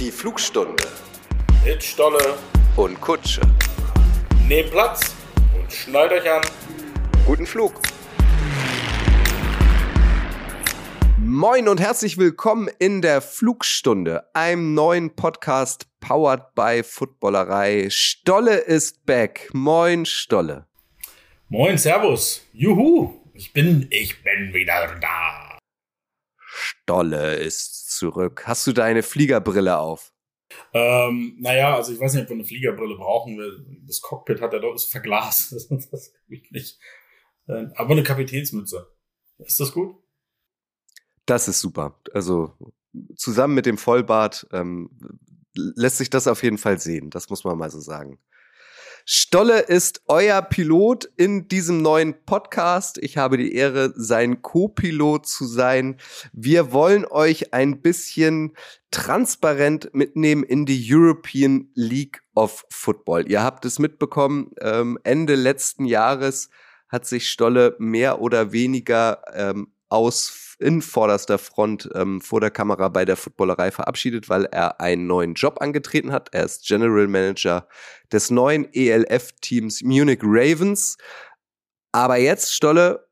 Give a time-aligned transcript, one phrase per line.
[0.00, 0.82] Die Flugstunde
[1.62, 2.38] Mit Stolle.
[2.76, 3.42] und Kutsche.
[4.48, 5.14] Nehmt Platz
[5.54, 6.40] und schnallt euch an.
[7.26, 7.74] Guten Flug.
[11.18, 17.88] Moin und herzlich willkommen in der Flugstunde, einem neuen Podcast powered by Footballerei.
[17.90, 19.50] Stolle ist back.
[19.52, 20.66] Moin Stolle.
[21.50, 22.48] Moin, Servus.
[22.54, 23.20] Juhu.
[23.34, 25.49] Ich bin, ich bin wieder da.
[26.90, 28.42] Stolle ist zurück.
[28.46, 30.12] Hast du deine Fliegerbrille auf?
[30.72, 33.84] Ähm, naja, also ich weiß nicht, ob wir eine Fliegerbrille brauchen.
[33.86, 35.52] Das Cockpit hat ja doch ist verglast.
[35.52, 36.80] Das, das geht nicht.
[37.46, 38.90] Äh, Aber eine Kapitänsmütze.
[39.38, 39.94] Ist das gut?
[41.26, 41.96] Das ist super.
[42.12, 42.54] Also
[43.14, 44.90] zusammen mit dem Vollbart ähm,
[45.54, 47.10] lässt sich das auf jeden Fall sehen.
[47.10, 48.18] Das muss man mal so sagen.
[49.04, 52.98] Stolle ist euer Pilot in diesem neuen Podcast.
[52.98, 55.96] Ich habe die Ehre, sein Co-Pilot zu sein.
[56.32, 58.54] Wir wollen euch ein bisschen
[58.90, 63.30] transparent mitnehmen in die European League of Football.
[63.30, 66.50] Ihr habt es mitbekommen, ähm, Ende letzten Jahres
[66.88, 70.28] hat sich Stolle mehr oder weniger ähm, aus
[70.60, 75.34] in vorderster Front ähm, vor der Kamera bei der Footballerei verabschiedet, weil er einen neuen
[75.34, 76.28] Job angetreten hat.
[76.32, 77.66] Er ist General Manager
[78.12, 80.96] des neuen ELF-Teams Munich Ravens.
[81.92, 83.08] Aber jetzt, Stolle,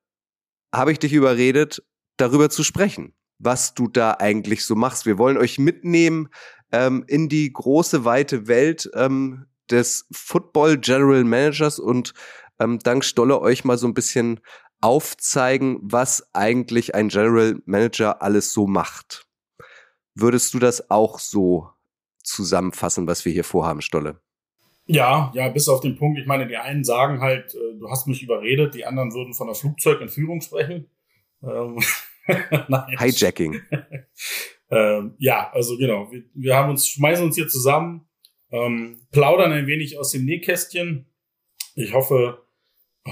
[0.74, 1.82] habe ich dich überredet,
[2.18, 5.06] darüber zu sprechen, was du da eigentlich so machst.
[5.06, 6.28] Wir wollen euch mitnehmen
[6.72, 12.12] ähm, in die große, weite Welt ähm, des Football General Managers und
[12.60, 14.40] ähm, dank Stolle euch mal so ein bisschen
[14.80, 19.26] aufzeigen, was eigentlich ein General Manager alles so macht.
[20.14, 21.68] Würdest du das auch so
[22.22, 24.20] zusammenfassen, was wir hier vorhaben, Stolle?
[24.86, 26.18] Ja, ja, bis auf den Punkt.
[26.18, 29.46] Ich meine, die einen sagen halt, äh, du hast mich überredet, die anderen würden von
[29.46, 30.88] der Flugzeugentführung sprechen.
[31.42, 31.78] Ähm.
[32.98, 33.60] Hijacking.
[34.70, 36.10] ähm, ja, also genau.
[36.10, 38.08] Wir, wir haben uns, schmeißen uns hier zusammen,
[38.50, 41.06] ähm, plaudern ein wenig aus dem Nähkästchen.
[41.74, 42.46] Ich hoffe,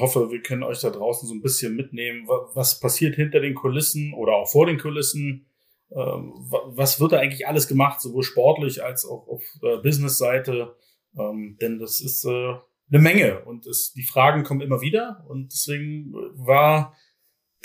[0.01, 4.15] hoffe, wir können euch da draußen so ein bisschen mitnehmen, was passiert hinter den Kulissen
[4.15, 5.47] oder auch vor den Kulissen.
[5.93, 6.33] Ähm,
[6.67, 10.77] was wird da eigentlich alles gemacht, sowohl sportlich als auch auf äh, Business-Seite?
[11.17, 12.55] Ähm, denn das ist äh,
[12.91, 16.97] eine Menge und es, die Fragen kommen immer wieder und deswegen war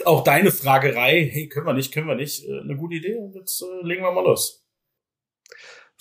[0.05, 3.35] auch deine Fragerei, hey, können wir nicht, können wir nicht, äh, eine gute Idee und
[3.35, 4.60] jetzt äh, legen wir mal los.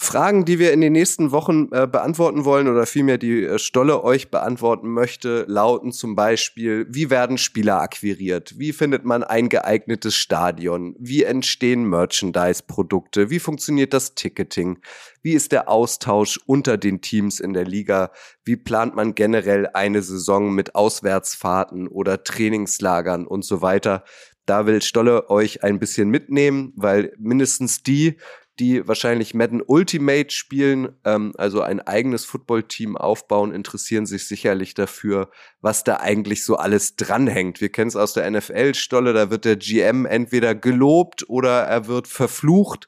[0.03, 4.03] Fragen, die wir in den nächsten Wochen äh, beantworten wollen oder vielmehr die äh, Stolle
[4.03, 8.59] euch beantworten möchte, lauten zum Beispiel, wie werden Spieler akquiriert?
[8.59, 10.97] Wie findet man ein geeignetes Stadion?
[10.99, 13.29] Wie entstehen Merchandise-Produkte?
[13.29, 14.79] Wie funktioniert das Ticketing?
[15.21, 18.11] Wie ist der Austausch unter den Teams in der Liga?
[18.43, 24.05] Wie plant man generell eine Saison mit Auswärtsfahrten oder Trainingslagern und so weiter?
[24.47, 28.17] Da will Stolle euch ein bisschen mitnehmen, weil mindestens die,
[28.61, 35.31] die wahrscheinlich Madden Ultimate spielen, ähm, also ein eigenes Footballteam aufbauen, interessieren sich sicherlich dafür,
[35.63, 37.61] was da eigentlich so alles dranhängt.
[37.61, 42.07] Wir kennen es aus der NFL-Stolle, da wird der GM entweder gelobt oder er wird
[42.07, 42.87] verflucht.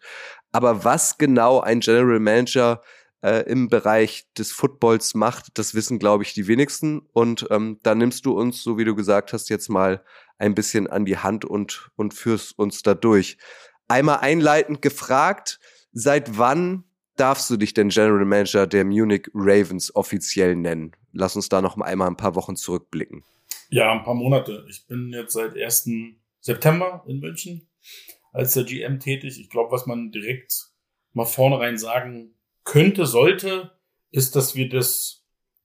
[0.53, 2.83] Aber was genau ein General Manager
[3.23, 7.01] äh, im Bereich des Footballs macht, das wissen, glaube ich, die wenigsten.
[7.15, 10.05] Und ähm, da nimmst du uns, so wie du gesagt hast, jetzt mal
[10.39, 13.39] ein bisschen an die Hand und, und führst uns da durch
[13.89, 15.59] einmal einleitend gefragt,
[15.93, 16.85] seit wann
[17.17, 20.93] darfst du dich denn General Manager der Munich Ravens offiziell nennen?
[21.13, 23.25] Lass uns da noch einmal ein paar Wochen zurückblicken.
[23.69, 24.67] Ja, ein paar Monate.
[24.69, 25.89] Ich bin jetzt seit 1.
[26.41, 27.69] September in München
[28.33, 29.39] als der GM tätig.
[29.41, 30.71] Ich glaube, was man direkt
[31.13, 33.73] mal vornherein sagen könnte, sollte,
[34.11, 35.25] ist, dass wir das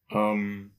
[0.10, 0.72] ähm,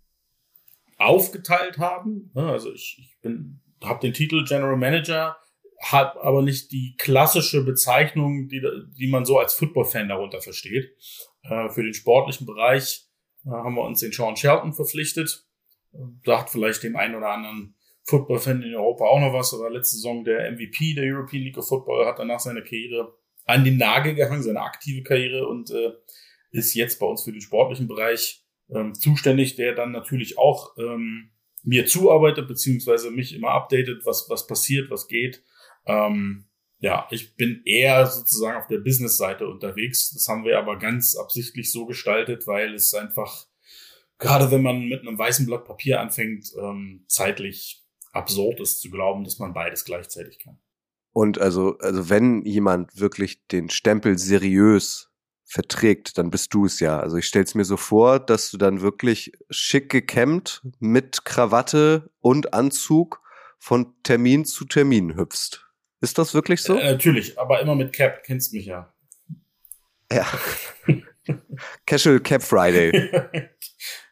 [0.97, 2.31] aufgeteilt haben.
[2.35, 5.39] Also ich, ich bin, habe den Titel General Manager
[5.81, 8.63] hat aber nicht die klassische Bezeichnung, die,
[8.99, 10.91] die man so als Football-Fan darunter versteht.
[11.43, 13.07] Äh, für den sportlichen Bereich
[13.47, 15.47] äh, haben wir uns den Sean Shelton verpflichtet.
[16.25, 19.55] Sagt vielleicht dem einen oder anderen Football-Fan in Europa auch noch was.
[19.55, 23.65] Aber letzte Saison der MVP der European League of Football hat danach seine Karriere an
[23.65, 25.93] den Nagel gehangen, seine aktive Karriere und äh,
[26.51, 31.31] ist jetzt bei uns für den sportlichen Bereich ähm, zuständig, der dann natürlich auch ähm,
[31.63, 35.43] mir zuarbeitet, beziehungsweise mich immer updatet, was, was passiert, was geht
[35.87, 36.49] ähm,
[36.81, 40.13] ja, ich bin eher sozusagen auf der Business-Seite unterwegs.
[40.13, 43.47] Das haben wir aber ganz absichtlich so gestaltet, weil es einfach,
[44.19, 49.25] gerade wenn man mit einem weißen Blatt Papier anfängt, ähm, zeitlich absurd ist zu glauben,
[49.25, 50.59] dass man beides gleichzeitig kann.
[51.13, 55.11] Und also, also wenn jemand wirklich den Stempel seriös
[55.45, 57.01] verträgt, dann bist du es ja.
[57.01, 62.55] Also ich stell's mir so vor, dass du dann wirklich schick gekämmt mit Krawatte und
[62.55, 63.21] Anzug
[63.59, 65.68] von Termin zu Termin hüpfst.
[66.01, 66.77] Ist das wirklich so?
[66.77, 68.93] Äh, natürlich, aber immer mit Cap, kennst mich ja.
[70.13, 70.27] Ja.
[71.87, 72.93] Casual Cap Friday.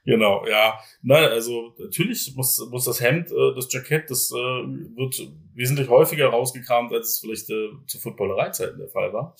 [0.04, 0.78] genau, ja.
[1.02, 5.20] Nein, also natürlich muss, muss das Hemd, äh, das Jackett, das äh, wird
[5.54, 9.36] wesentlich häufiger rausgekramt, als es vielleicht äh, zu Footballereizeiten der Fall war.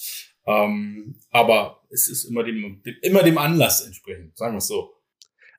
[0.46, 4.92] Ähm, aber es ist immer dem, dem, immer dem Anlass entsprechend, sagen wir es so.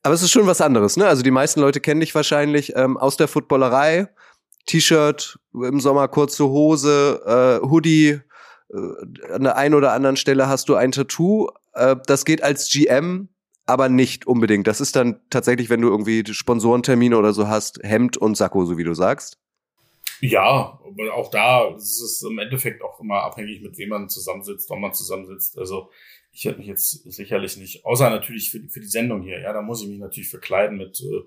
[0.03, 1.05] Aber es ist schon was anderes, ne?
[1.05, 4.07] Also die meisten Leute kennen dich wahrscheinlich ähm, aus der Footballerei.
[4.67, 8.19] T-Shirt, im Sommer kurze Hose, äh, Hoodie,
[8.71, 11.49] äh, an der einen oder anderen Stelle hast du ein Tattoo.
[11.73, 13.29] Äh, das geht als GM,
[13.65, 14.67] aber nicht unbedingt.
[14.67, 18.77] Das ist dann tatsächlich, wenn du irgendwie Sponsorentermine oder so hast, Hemd und Sakko, so
[18.77, 19.39] wie du sagst.
[20.19, 20.79] Ja,
[21.13, 24.93] auch da ist es im Endeffekt auch immer abhängig, mit wem man zusammensitzt, ob man
[24.93, 25.57] zusammensitzt.
[25.59, 25.91] Also
[26.31, 29.53] ich hätte mich jetzt sicherlich nicht, außer natürlich für die, für die Sendung hier, ja,
[29.53, 31.21] da muss ich mich natürlich verkleiden mit, äh,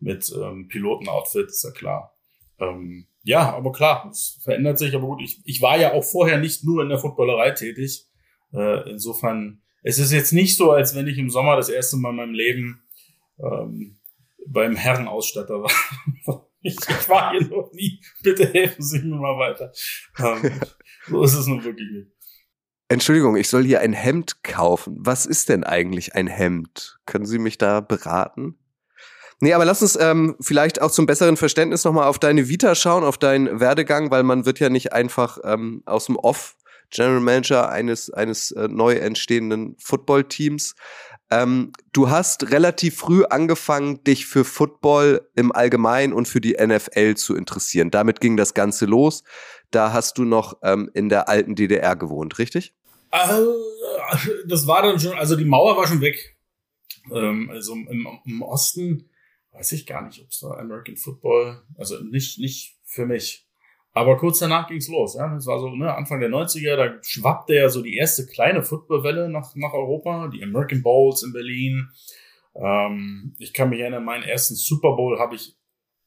[0.00, 2.16] mit ähm, Pilotenoutfit, ist ja klar.
[2.60, 6.38] Ähm, ja, aber klar, es verändert sich, aber gut, ich, ich war ja auch vorher
[6.38, 8.06] nicht nur in der Footballerei tätig.
[8.52, 12.10] Äh, insofern, es ist jetzt nicht so, als wenn ich im Sommer das erste Mal
[12.10, 12.82] in meinem Leben
[13.38, 13.98] ähm,
[14.46, 15.70] beim Herrenausstatter war.
[16.62, 18.02] Ich, ich war hier noch nie.
[18.22, 19.72] Bitte helfen Sie mir mal weiter.
[20.18, 20.60] Ähm,
[21.08, 22.12] so ist es nun wirklich nicht.
[22.88, 24.94] Entschuldigung, ich soll hier ein Hemd kaufen.
[24.98, 26.98] Was ist denn eigentlich ein Hemd?
[27.06, 28.58] Können Sie mich da beraten?
[29.40, 33.04] Nee, aber lass uns ähm, vielleicht auch zum besseren Verständnis nochmal auf deine Vita schauen,
[33.04, 36.56] auf deinen Werdegang, weil man wird ja nicht einfach ähm, aus dem Off
[36.90, 40.74] General Manager eines, eines äh, neu entstehenden Football-Teams.
[41.30, 47.14] Ähm, du hast relativ früh angefangen, dich für Football im Allgemeinen und für die NFL
[47.14, 47.90] zu interessieren.
[47.90, 49.22] Damit ging das Ganze los.
[49.70, 52.74] Da hast du noch ähm, in der alten DDR gewohnt, richtig?
[53.12, 53.28] Äh,
[54.46, 56.36] das war dann schon, also die Mauer war schon weg.
[57.12, 59.09] Ähm, also im, im Osten
[59.52, 63.46] weiß ich gar nicht, ob es da American Football, also nicht, nicht für mich.
[63.92, 65.32] Aber kurz danach ging's los, ja.
[65.34, 69.28] Das war so, ne, Anfang der 90er, da schwappte ja so die erste kleine Footballwelle
[69.28, 71.88] nach, nach Europa, die American Bowls in Berlin.
[72.54, 75.56] Ähm, ich kann mich erinnern, meinen ersten Super Bowl habe ich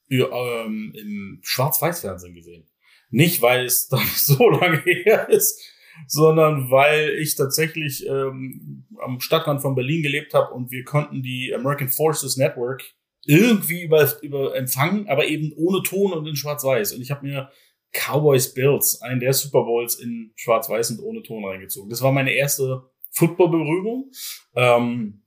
[0.09, 2.69] ähm, im Schwarz-Weiß-Fernsehen gesehen.
[3.09, 5.61] Nicht, weil es dann so lange her ist,
[6.07, 11.53] sondern weil ich tatsächlich ähm, am Stadtrand von Berlin gelebt habe und wir konnten die
[11.53, 12.83] American Forces Network
[13.25, 16.93] irgendwie über, über empfangen, aber eben ohne Ton und in Schwarz-Weiß.
[16.93, 17.49] Und ich habe mir
[17.93, 21.89] Cowboys Bills, einen der Super Bowls in Schwarz-Weiß und ohne Ton reingezogen.
[21.89, 24.11] Das war meine erste Football-Berührung.
[24.55, 25.23] Ähm,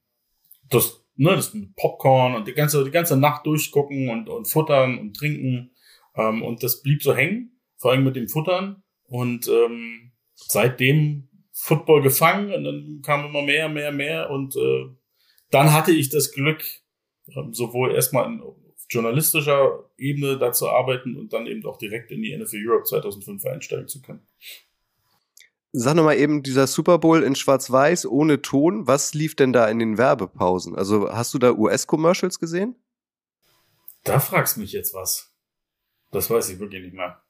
[0.68, 4.98] das, ne, das mit Popcorn und die ganze, die ganze Nacht durchgucken und, und futtern
[4.98, 5.70] und trinken.
[6.16, 8.82] Ähm, und das blieb so hängen, vor allem mit dem Futtern.
[9.04, 14.30] Und ähm, seitdem Football gefangen und dann kam immer mehr, mehr, mehr.
[14.30, 14.86] Und äh,
[15.50, 16.64] dann hatte ich das Glück,
[17.52, 18.42] sowohl erstmal in
[18.88, 23.88] journalistischer Ebene dazu arbeiten und dann eben auch direkt in die NFL Europe 2005 einsteigen
[23.88, 24.26] zu können.
[25.72, 29.78] Sag nochmal eben, dieser Super Bowl in Schwarz-Weiß ohne Ton, was lief denn da in
[29.78, 30.74] den Werbepausen?
[30.74, 32.76] Also hast du da US-Commercials gesehen?
[34.04, 35.34] Da fragst du mich jetzt was.
[36.12, 37.20] Das weiß ich wirklich nicht mehr.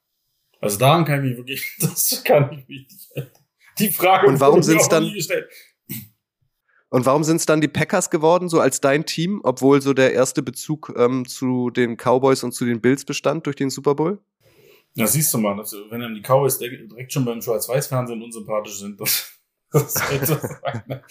[0.61, 3.33] Also daran kann ich mich wirklich, das kann ich mich nicht.
[3.79, 5.13] Die Frage und warum sind es dann?
[6.89, 10.13] Und warum sind es dann die Packers geworden, so als dein Team, obwohl so der
[10.13, 14.21] erste Bezug ähm, zu den Cowboys und zu den Bills bestand durch den Super Bowl?
[14.95, 19.01] Ja, siehst du mal, also, wenn dann die Cowboys direkt schon beim Schwarz-Weiß-Fernsehen unsympathisch sind,
[19.01, 19.31] das,
[19.71, 20.35] das so
[20.87, 21.03] ne?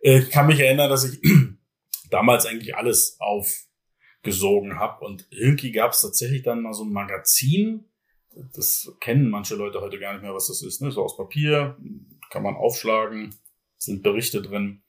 [0.00, 1.20] äh, Ich kann mich erinnern, dass ich
[2.10, 7.86] damals eigentlich alles aufgesogen habe und irgendwie gab es tatsächlich dann mal so ein Magazin,
[8.54, 10.92] das kennen manche Leute heute gar nicht mehr, was das ist, ne?
[10.92, 11.76] so aus Papier,
[12.30, 13.34] kann man aufschlagen,
[13.76, 14.82] sind Berichte drin.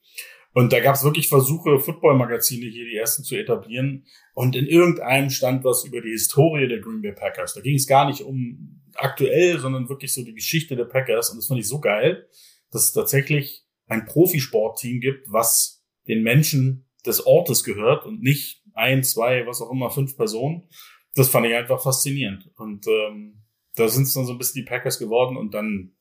[0.54, 4.06] Und da gab es wirklich Versuche, Football-Magazine hier die ersten zu etablieren.
[4.34, 7.54] Und in irgendeinem stand was über die Historie der Green Bay Packers.
[7.54, 11.30] Da ging es gar nicht um aktuell, sondern wirklich so die Geschichte der Packers.
[11.30, 12.28] Und das fand ich so geil,
[12.70, 19.02] dass es tatsächlich ein Profisportteam gibt, was den Menschen des Ortes gehört und nicht ein,
[19.02, 20.68] zwei, was auch immer, fünf Personen.
[21.16, 22.50] Das fand ich einfach faszinierend.
[22.56, 23.42] Und ähm,
[23.74, 25.96] da sind es dann so ein bisschen die Packers geworden und dann,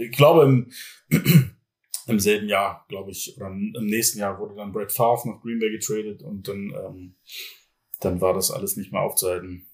[0.00, 0.70] ich glaube, im
[2.10, 5.58] im selben Jahr, glaube ich, oder im nächsten Jahr wurde dann Brett Favre nach Green
[5.58, 7.16] Bay getradet und dann, ähm,
[8.00, 9.66] dann war das alles nicht mehr aufzuhalten.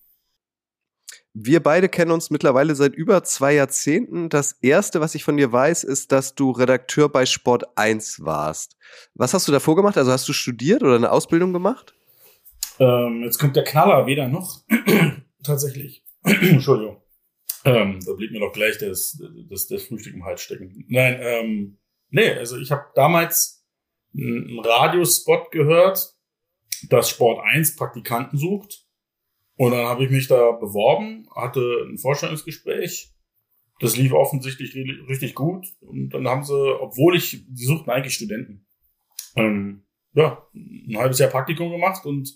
[1.39, 4.31] Wir beide kennen uns mittlerweile seit über zwei Jahrzehnten.
[4.31, 8.79] Das erste, was ich von dir weiß, ist, dass du Redakteur bei Sport 1 warst.
[9.15, 9.99] Was hast du davor gemacht?
[9.99, 11.95] Also hast du studiert oder eine Ausbildung gemacht?
[12.79, 14.63] Ähm, jetzt kommt der Knaller weder noch.
[15.43, 16.05] Tatsächlich.
[16.25, 17.03] Entschuldigung.
[17.67, 20.87] Ähm, da blieb mir doch gleich das, das, das Frühstück im Hals stecken.
[20.89, 21.79] Nein, ähm,
[22.11, 23.65] Nee, also ich habe damals
[24.15, 26.15] einen Radiospot gehört,
[26.89, 28.85] dass Sport 1 Praktikanten sucht.
[29.57, 33.17] Und dann habe ich mich da beworben, hatte ein Vorstellungsgespräch
[33.81, 35.67] das lief offensichtlich richtig gut.
[35.81, 38.67] Und dann haben sie, obwohl ich, die suchten eigentlich Studenten,
[39.37, 42.33] ähm, ja, ein halbes Jahr Praktikum gemacht und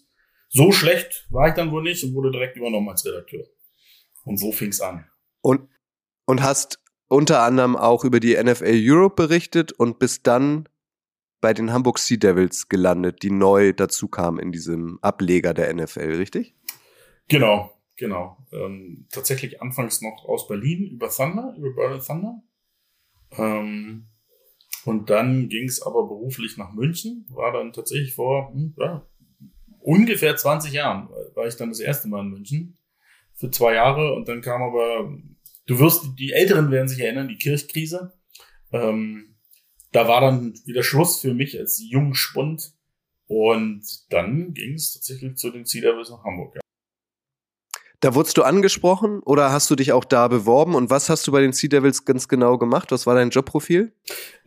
[0.48, 3.46] so schlecht war ich dann wohl nicht und wurde direkt übernommen als Redakteur.
[4.24, 5.06] Und so fing's an.
[5.40, 5.68] Und,
[6.26, 6.79] und hast
[7.10, 10.68] unter anderem auch über die NFL Europe berichtet und bist dann
[11.40, 16.16] bei den Hamburg Sea Devils gelandet, die neu dazu kamen in diesem Ableger der NFL,
[16.16, 16.54] richtig?
[17.28, 18.36] Genau, genau.
[18.52, 22.42] Ähm, tatsächlich anfangs noch aus Berlin über Thunder, über Berlin Thunder.
[23.36, 24.06] Ähm,
[24.84, 29.04] und dann ging es aber beruflich nach München, war dann tatsächlich vor hm, ja,
[29.80, 32.78] ungefähr 20 Jahren, war ich dann das erste Mal in München
[33.34, 35.10] für zwei Jahre und dann kam aber,
[35.70, 38.12] du wirst, die Älteren werden sich erinnern, die Kirchkrise.
[38.72, 39.36] Ähm,
[39.92, 42.72] da war dann wieder Schluss für mich als jungen Spund
[43.26, 46.56] und dann ging es tatsächlich zu den Sea Devils nach Hamburg.
[46.56, 46.60] Ja.
[48.00, 51.32] Da wurdest du angesprochen oder hast du dich auch da beworben und was hast du
[51.32, 52.90] bei den Sea Devils ganz genau gemacht?
[52.90, 53.92] Was war dein Jobprofil?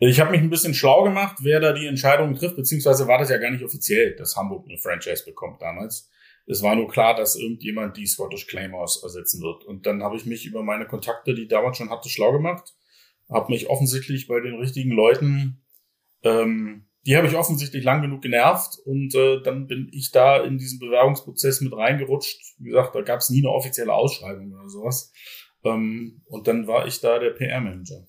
[0.00, 3.30] Ich habe mich ein bisschen schlau gemacht, wer da die Entscheidungen trifft, beziehungsweise war das
[3.30, 6.10] ja gar nicht offiziell, dass Hamburg eine Franchise bekommt damals.
[6.46, 9.64] Es war nur klar, dass irgendjemand die Scottish Claymores ersetzen wird.
[9.64, 12.74] Und dann habe ich mich über meine Kontakte, die ich damals schon hatte, schlau gemacht,
[13.30, 15.64] habe mich offensichtlich bei den richtigen Leuten
[16.24, 20.56] ähm, die habe ich offensichtlich lang genug genervt und äh, dann bin ich da in
[20.56, 22.54] diesen Bewerbungsprozess mit reingerutscht.
[22.58, 25.12] Wie gesagt, da gab es nie eine offizielle Ausschreibung oder sowas.
[25.64, 28.06] Ähm, und dann war ich da der PR-Manager.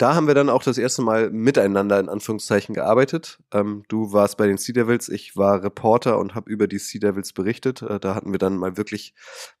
[0.00, 3.38] Da haben wir dann auch das erste Mal miteinander in Anführungszeichen gearbeitet.
[3.52, 7.00] Ähm, du warst bei den Sea Devils, ich war Reporter und habe über die Sea
[7.00, 7.82] Devils berichtet.
[7.82, 9.12] Äh, da hatten wir dann mal wirklich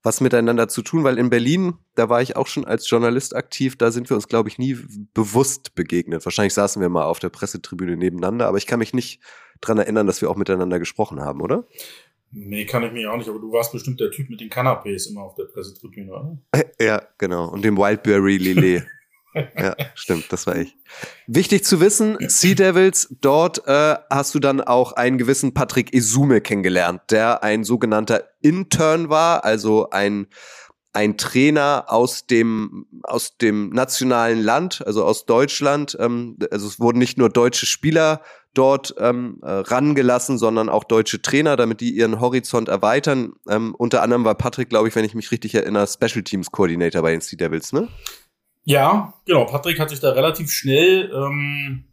[0.02, 3.76] was miteinander zu tun, weil in Berlin, da war ich auch schon als Journalist aktiv,
[3.76, 4.78] da sind wir uns, glaube ich, nie
[5.12, 6.24] bewusst begegnet.
[6.24, 9.20] Wahrscheinlich saßen wir mal auf der Pressetribüne nebeneinander, aber ich kann mich nicht
[9.60, 11.66] dran erinnern, dass wir auch miteinander gesprochen haben, oder?
[12.30, 15.06] Nee, kann ich mich auch nicht, aber du warst bestimmt der Typ mit den Kanapés
[15.10, 16.38] immer auf der Pressetribüne, oder?
[16.80, 17.50] Ja, genau.
[17.50, 18.86] Und dem Wildberry Lillet
[19.34, 20.76] ja, stimmt, das war ich.
[21.26, 26.40] Wichtig zu wissen, Sea Devils, dort äh, hast du dann auch einen gewissen Patrick Esume
[26.40, 30.26] kennengelernt, der ein sogenannter Intern war, also ein
[30.92, 35.96] ein Trainer aus dem aus dem nationalen Land, also aus Deutschland.
[36.00, 38.22] Ähm, also es wurden nicht nur deutsche Spieler
[38.54, 43.34] dort ähm, äh, rangelassen, sondern auch deutsche Trainer, damit die ihren Horizont erweitern.
[43.48, 47.02] Ähm, unter anderem war Patrick, glaube ich, wenn ich mich richtig erinnere, Special Teams Coordinator
[47.02, 47.88] bei den Sea Devils, ne?
[48.64, 49.46] Ja, genau.
[49.46, 51.84] Patrick hat sich da relativ schnell, ähm,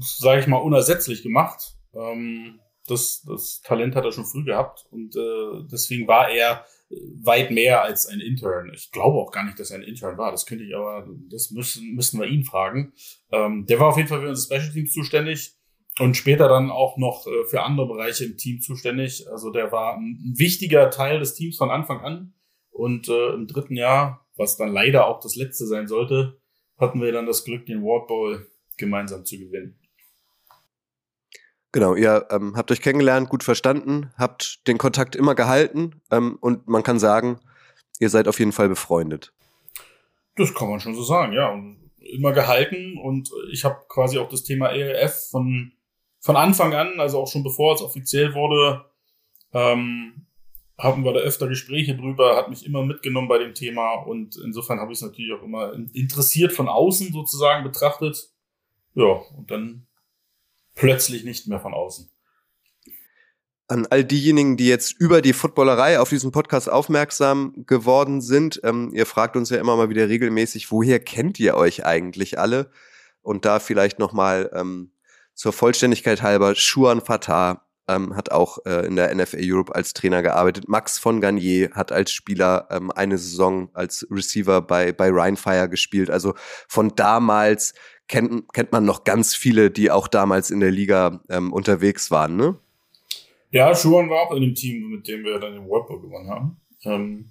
[0.00, 1.74] sage ich mal, unersetzlich gemacht.
[1.94, 6.64] Ähm, das, das Talent hat er schon früh gehabt und äh, deswegen war er
[7.22, 8.70] weit mehr als ein Intern.
[8.74, 10.30] Ich glaube auch gar nicht, dass er ein Intern war.
[10.30, 12.92] Das könnte ich aber, das müssen, müssten wir ihn fragen.
[13.30, 15.52] Ähm, der war auf jeden Fall für unsere Special Teams zuständig
[15.98, 19.26] und später dann auch noch äh, für andere Bereiche im Team zuständig.
[19.30, 22.34] Also der war ein, ein wichtiger Teil des Teams von Anfang an.
[22.78, 26.40] Und äh, im dritten Jahr was dann leider auch das letzte sein sollte,
[26.78, 29.78] hatten wir dann das Glück, den Ward Bowl gemeinsam zu gewinnen.
[31.72, 36.66] Genau, ihr ähm, habt euch kennengelernt, gut verstanden, habt den Kontakt immer gehalten ähm, und
[36.66, 37.40] man kann sagen,
[37.98, 39.34] ihr seid auf jeden Fall befreundet.
[40.36, 41.52] Das kann man schon so sagen, ja.
[41.52, 45.72] Und immer gehalten und ich habe quasi auch das Thema ELF von,
[46.20, 48.86] von Anfang an, also auch schon bevor es offiziell wurde,
[49.52, 50.27] ähm,
[50.78, 54.78] haben wir da öfter Gespräche drüber, hat mich immer mitgenommen bei dem Thema und insofern
[54.78, 58.30] habe ich es natürlich auch immer interessiert von außen sozusagen betrachtet.
[58.94, 59.86] Ja, und dann
[60.76, 62.08] plötzlich nicht mehr von außen.
[63.66, 68.92] An all diejenigen, die jetzt über die Footballerei auf diesen Podcast aufmerksam geworden sind, ähm,
[68.94, 72.70] ihr fragt uns ja immer mal wieder regelmäßig, woher kennt ihr euch eigentlich alle?
[73.20, 74.92] Und da vielleicht nochmal ähm,
[75.34, 80.22] zur Vollständigkeit halber, Schuan Fatah, ähm, hat auch äh, in der NFL Europe als Trainer
[80.22, 80.68] gearbeitet.
[80.68, 86.10] Max von Garnier hat als Spieler ähm, eine Saison als Receiver bei, bei Rheinfire gespielt.
[86.10, 86.34] Also
[86.68, 87.74] von damals
[88.08, 92.36] kennt, kennt man noch ganz viele, die auch damals in der Liga ähm, unterwegs waren,
[92.36, 92.58] ne?
[93.50, 96.28] Ja, Schuhan war auch in dem Team, mit dem wir dann den World Bowl gewonnen
[96.28, 96.60] haben.
[96.84, 97.30] Ähm,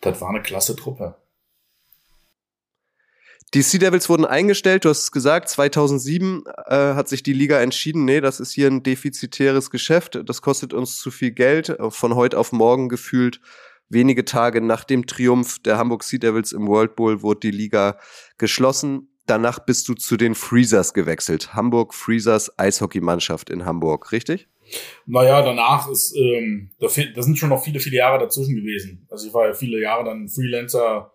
[0.00, 1.19] das war eine klasse Truppe.
[3.52, 7.60] Die Sea Devils wurden eingestellt, du hast es gesagt, 2007 äh, hat sich die Liga
[7.60, 12.14] entschieden, nee, das ist hier ein defizitäres Geschäft, das kostet uns zu viel Geld, von
[12.14, 13.40] heute auf morgen gefühlt.
[13.88, 17.98] Wenige Tage nach dem Triumph der Hamburg Sea Devils im World Bowl wurde die Liga
[18.38, 19.08] geschlossen.
[19.26, 21.52] Danach bist du zu den Freezers gewechselt.
[21.52, 24.48] Hamburg Freezers Eishockeymannschaft in Hamburg, richtig?
[25.06, 29.08] Naja, danach ist, ähm, da, da sind schon noch viele, viele Jahre dazwischen gewesen.
[29.10, 31.12] Also ich war ja viele Jahre dann Freelancer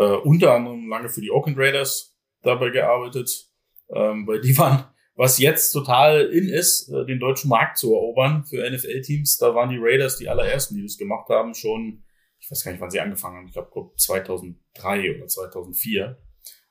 [0.00, 3.48] äh, unter anderem lange für die Oakland Raiders dabei gearbeitet,
[3.94, 8.44] ähm, weil die waren, was jetzt total in ist, äh, den deutschen Markt zu erobern
[8.44, 12.02] für NFL-Teams, da waren die Raiders die allerersten, die das gemacht haben, schon
[12.40, 16.18] ich weiß gar nicht, wann sie angefangen haben, ich glaube 2003 oder 2004.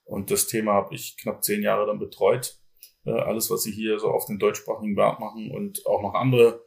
[0.03, 2.57] Und das Thema habe ich knapp zehn Jahre dann betreut.
[3.05, 6.65] Äh, alles, was sie hier so auf den deutschsprachigen Markt machen und auch noch andere,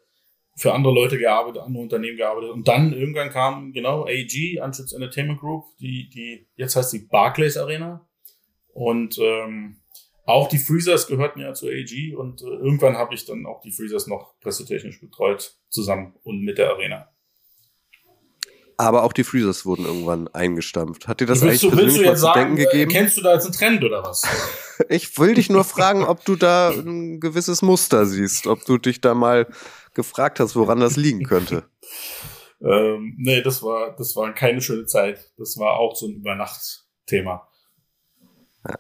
[0.57, 2.51] für andere Leute gearbeitet, andere Unternehmen gearbeitet.
[2.51, 7.57] Und dann irgendwann kam genau AG, Anschutz Entertainment Group, die, die, jetzt heißt die Barclays
[7.57, 8.07] Arena.
[8.75, 9.83] Und ähm,
[10.25, 13.73] auch die Freezers gehörten ja zu AG und äh, irgendwann habe ich dann auch die
[13.73, 17.09] Freezers noch pressetechnisch betreut, zusammen und mit der Arena.
[18.77, 21.07] Aber auch die Freezers wurden irgendwann eingestampft.
[21.07, 22.91] Hat dir das willst eigentlich du, willst du jetzt sagen, gegeben?
[22.91, 24.23] Kennst du da jetzt einen Trend oder was?
[24.89, 29.01] ich will dich nur fragen, ob du da ein gewisses Muster siehst, ob du dich
[29.01, 29.47] da mal
[29.95, 31.65] gefragt hast, woran das liegen könnte.
[32.61, 35.33] ähm, nee, das war, das war keine schöne Zeit.
[35.37, 37.49] Das war auch so ein Übernachtthema.
[38.69, 38.79] Ja.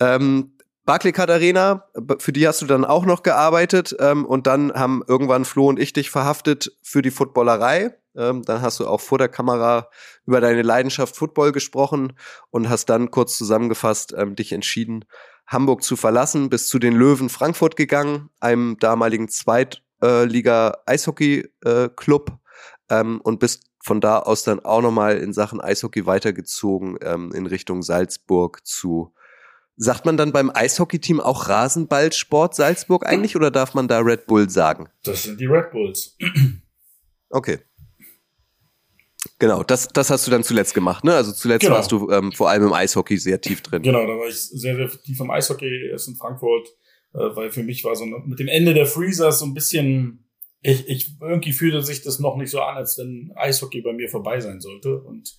[0.00, 0.56] Ähm,
[0.90, 1.84] Barclaycard Arena,
[2.18, 5.78] für die hast du dann auch noch gearbeitet ähm, und dann haben irgendwann Flo und
[5.78, 7.94] ich dich verhaftet für die Footballerei.
[8.16, 9.88] Ähm, dann hast du auch vor der Kamera
[10.26, 12.14] über deine Leidenschaft Football gesprochen
[12.50, 15.04] und hast dann kurz zusammengefasst ähm, dich entschieden,
[15.46, 19.28] Hamburg zu verlassen, bis zu den Löwen Frankfurt gegangen, einem damaligen
[20.00, 22.38] Zweitliga-Eishockey-Club
[22.88, 27.32] äh, ähm, und bist von da aus dann auch nochmal in Sachen Eishockey weitergezogen ähm,
[27.32, 29.12] in Richtung Salzburg zu
[29.82, 34.50] Sagt man dann beim Eishockeyteam auch Rasenballsport Salzburg eigentlich oder darf man da Red Bull
[34.50, 34.90] sagen?
[35.04, 36.18] Das sind die Red Bulls.
[37.30, 37.60] Okay.
[39.38, 41.14] Genau, das, das hast du dann zuletzt gemacht, ne?
[41.14, 41.76] Also zuletzt genau.
[41.76, 43.82] warst du ähm, vor allem im Eishockey sehr tief drin.
[43.82, 47.62] Genau, da war ich sehr, sehr tief im Eishockey erst in Frankfurt, äh, weil für
[47.62, 50.30] mich war so mit dem Ende der Freezers so ein bisschen,
[50.62, 54.08] ich, ich irgendwie fühlte sich das noch nicht so an, als wenn Eishockey bei mir
[54.08, 55.00] vorbei sein sollte.
[55.00, 55.38] Und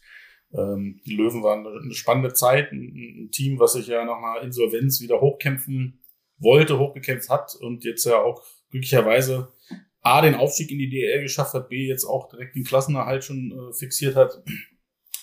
[0.53, 4.41] ähm, die Löwen waren eine spannende Zeit, ein, ein, Team, was sich ja nach einer
[4.41, 6.03] Insolvenz wieder hochkämpfen
[6.37, 9.53] wollte, hochgekämpft hat und jetzt ja auch glücklicherweise
[10.01, 13.51] A, den Aufstieg in die DL geschafft hat, B, jetzt auch direkt den Klassenerhalt schon
[13.51, 14.43] äh, fixiert hat.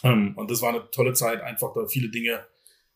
[0.04, 2.46] Ähm, und das war eine tolle Zeit, einfach da viele Dinge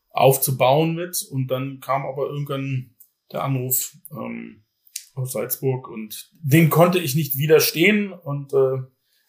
[0.09, 1.27] aufzubauen mit.
[1.29, 2.95] Und dann kam aber irgendwann
[3.31, 4.63] der Anruf ähm,
[5.15, 8.13] aus Salzburg und dem konnte ich nicht widerstehen.
[8.13, 8.81] Und äh,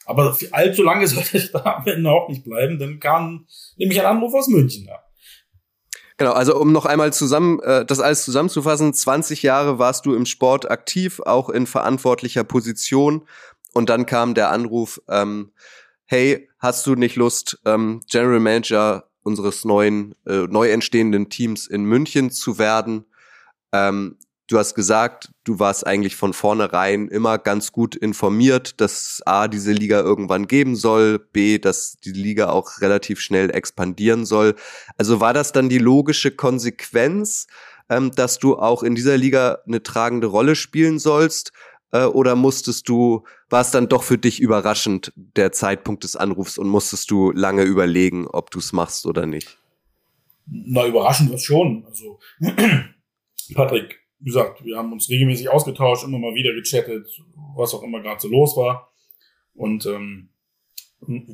[0.07, 2.79] aber allzu lange sollte ich da am Ende auch nicht bleiben.
[2.79, 4.87] Dann kam nämlich ein Anruf aus München.
[4.87, 5.01] Ja.
[6.17, 10.27] Genau, also um noch einmal zusammen äh, das alles zusammenzufassen, 20 Jahre warst du im
[10.27, 13.27] Sport aktiv, auch in verantwortlicher Position
[13.75, 15.51] und dann kam der Anruf, ähm,
[16.05, 21.85] hey, hast du nicht Lust, ähm, General Manager unseres neuen, äh, neu entstehenden Teams in
[21.85, 23.05] München zu werden?
[23.75, 29.49] Ähm, du hast gesagt, du warst eigentlich von vornherein immer ganz gut informiert, dass A,
[29.49, 34.55] diese Liga irgendwann geben soll, B, dass die Liga auch relativ schnell expandieren soll.
[34.97, 37.49] Also war das dann die logische Konsequenz,
[37.91, 41.53] ähm, dass du auch in dieser Liga eine tragende Rolle spielen sollst?
[41.91, 46.59] Äh, oder musstest du, war es dann doch für dich überraschend, der Zeitpunkt des Anrufs
[46.59, 49.59] und musstest du lange überlegen, ob du es machst oder nicht?
[50.47, 51.85] Na, überraschend was schon.
[51.87, 52.21] Also,
[53.53, 57.09] Patrick, wie gesagt, wir haben uns regelmäßig ausgetauscht, immer mal wieder gechattet,
[57.57, 58.93] was auch immer gerade so los war.
[59.55, 60.31] Und ähm,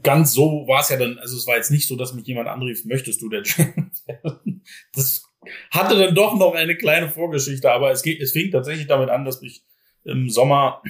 [0.03, 2.49] ganz so war es ja dann, also es war jetzt nicht so, dass mich jemand
[2.49, 4.65] anrief, möchtest du der Champion werden?
[4.95, 5.23] Das
[5.71, 9.25] hatte dann doch noch eine kleine Vorgeschichte, aber es, geht, es fing tatsächlich damit an,
[9.25, 9.65] dass mich
[10.05, 10.83] im Sommer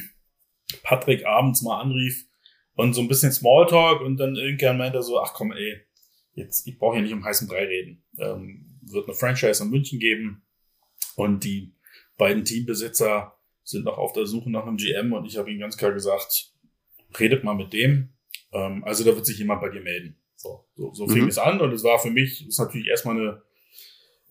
[0.83, 2.27] Patrick abends mal anrief
[2.75, 5.81] und so ein bisschen Smalltalk und dann irgendwann meinte er so, ach komm ey,
[6.35, 8.05] jetzt, ich brauche hier nicht um heißen Brei reden.
[8.19, 10.43] Ähm, wird eine Franchise in München geben
[11.21, 11.75] und die
[12.17, 15.77] beiden Teambesitzer sind noch auf der Suche nach einem GM und ich habe ihnen ganz
[15.77, 16.55] klar gesagt,
[17.19, 18.15] redet mal mit dem.
[18.53, 20.17] Ähm, also da wird sich jemand bei dir melden.
[20.35, 21.29] So, so, so fing mhm.
[21.29, 23.43] es an und es war für mich, ist natürlich erstmal eine,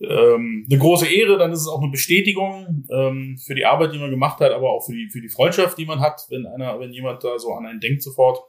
[0.01, 3.99] ähm, eine große Ehre, dann ist es auch eine Bestätigung ähm, für die Arbeit, die
[3.99, 6.79] man gemacht hat, aber auch für die, für die Freundschaft, die man hat, wenn einer,
[6.79, 8.39] wenn jemand da so an einen denkt sofort.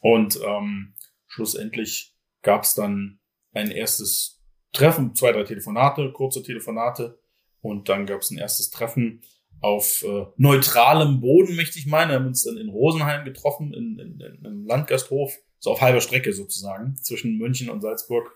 [0.00, 0.94] Und ähm,
[1.28, 3.20] schlussendlich gab es dann
[3.52, 7.19] ein erstes Treffen, zwei, drei Telefonate, kurze Telefonate,
[7.60, 9.22] und dann gab es ein erstes Treffen
[9.60, 12.10] auf äh, neutralem Boden, möchte ich meinen.
[12.10, 16.00] Wir haben uns dann in Rosenheim getroffen, in, in, in einem Landgasthof, so auf halber
[16.00, 18.32] Strecke sozusagen, zwischen München und Salzburg,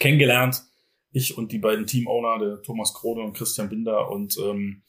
[0.00, 0.62] kennengelernt.
[1.12, 4.10] Ich und die beiden Team-Owner, der Thomas Krone und Christian Binder.
[4.10, 4.82] Und ähm,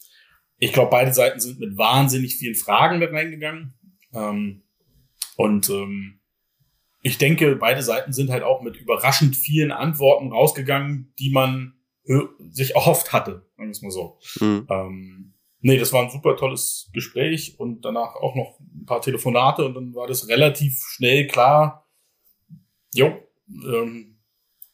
[0.57, 3.75] ich glaube, beide Seiten sind mit wahnsinnig vielen Fragen da reingegangen.
[4.13, 4.63] Ähm,
[5.37, 6.19] und ähm,
[7.01, 11.78] ich denke, beide Seiten sind halt auch mit überraschend vielen Antworten rausgegangen, die man
[12.51, 14.17] sich erhofft hatte, sagen wir es mal so.
[14.39, 14.67] Mhm.
[14.69, 19.65] Ähm, nee, das war ein super tolles Gespräch und danach auch noch ein paar Telefonate
[19.65, 21.87] und dann war das relativ schnell klar,
[22.93, 23.13] jo,
[23.47, 24.17] ähm,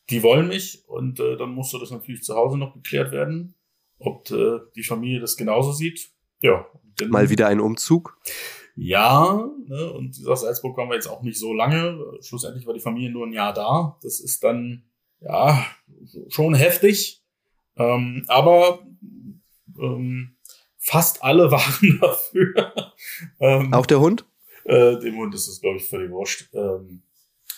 [0.10, 3.56] die wollen mich und äh, dann musste das natürlich zu Hause noch geklärt werden,
[4.00, 6.12] ob äh, die Familie das genauso sieht.
[6.42, 6.66] Ja.
[7.08, 8.18] Mal wieder ein Umzug?
[8.78, 11.98] Ja, ne, und aus Salzburg waren wir jetzt auch nicht so lange.
[12.22, 13.98] Schlussendlich war die Familie nur ein Jahr da.
[14.02, 14.84] Das ist dann,
[15.22, 15.66] ja,
[16.30, 17.25] schon heftig.
[17.78, 18.86] Ähm, aber
[19.80, 20.36] ähm,
[20.78, 22.74] fast alle waren dafür.
[23.40, 24.26] ähm, auch der Hund?
[24.66, 26.50] Äh, dem Hund ist es, glaube ich, völlig wurscht.
[26.54, 27.04] Ähm,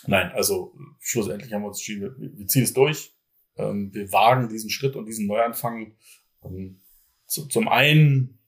[0.06, 3.14] nein, also schlussendlich haben wir uns entschieden, wir, wir ziehen es durch.
[3.56, 5.96] Ähm, wir wagen diesen Schritt und diesen Neuanfang.
[6.44, 6.80] Ähm,
[7.26, 8.38] zu, zum einen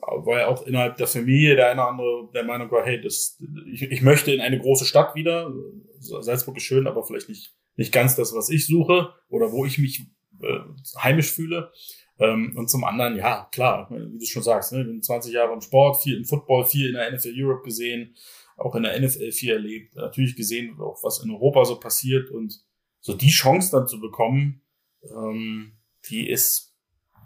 [0.00, 3.42] war ja auch innerhalb der Familie der eine oder andere der Meinung war, hey, das,
[3.66, 5.52] ich, ich möchte in eine große Stadt wieder.
[5.98, 9.78] Salzburg ist schön, aber vielleicht nicht, nicht ganz das, was ich suche oder wo ich
[9.78, 10.06] mich
[10.42, 10.60] äh,
[11.02, 11.72] heimisch fühle.
[12.18, 15.60] Ähm, und zum anderen, ja, klar, wie du schon sagst, ne, bin 20 Jahre im
[15.60, 18.16] Sport, viel im Football, viel in der NFL Europe gesehen,
[18.56, 22.60] auch in der NFL viel erlebt, natürlich gesehen, auch was in Europa so passiert und
[23.00, 24.62] so die Chance dann zu bekommen,
[25.04, 25.78] ähm,
[26.10, 26.74] die ist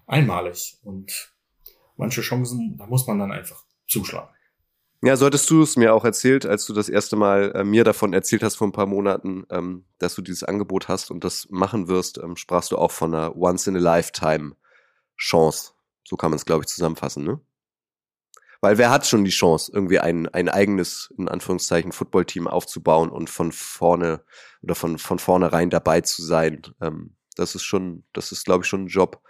[0.06, 1.32] einmalig und
[1.96, 4.34] manche Chancen, da muss man dann einfach zuschlagen.
[5.04, 7.82] Ja, so hattest du es mir auch erzählt, als du das erste Mal äh, mir
[7.82, 11.48] davon erzählt hast vor ein paar Monaten, ähm, dass du dieses Angebot hast und das
[11.50, 15.72] machen wirst, ähm, sprachst du auch von einer Once-in-a-Lifetime-Chance.
[16.04, 17.40] So kann man es, glaube ich, zusammenfassen, ne?
[18.60, 23.28] Weil wer hat schon die Chance, irgendwie ein, ein eigenes, in Anführungszeichen, Footballteam aufzubauen und
[23.28, 24.22] von vorne
[24.62, 26.62] oder von, von vornherein dabei zu sein?
[26.80, 29.20] Ähm, das ist schon, das ist, glaube ich, schon ein Job,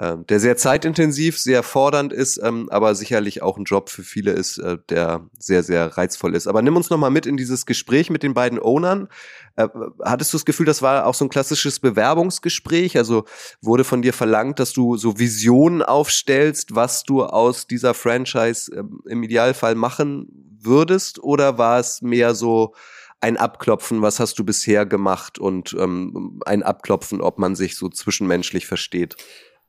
[0.00, 4.32] ähm, der sehr zeitintensiv, sehr fordernd ist, ähm, aber sicherlich auch ein Job für viele
[4.32, 6.48] ist, äh, der sehr, sehr reizvoll ist.
[6.48, 9.08] Aber nimm uns nochmal mit in dieses Gespräch mit den beiden Ownern.
[9.54, 9.68] Äh,
[10.04, 12.98] hattest du das Gefühl, das war auch so ein klassisches Bewerbungsgespräch?
[12.98, 13.24] Also
[13.62, 18.82] wurde von dir verlangt, dass du so Visionen aufstellst, was du aus dieser Franchise äh,
[19.08, 21.22] im Idealfall machen würdest?
[21.22, 22.74] Oder war es mehr so,
[23.20, 27.88] ein Abklopfen, was hast du bisher gemacht und ähm, ein Abklopfen, ob man sich so
[27.88, 29.16] zwischenmenschlich versteht?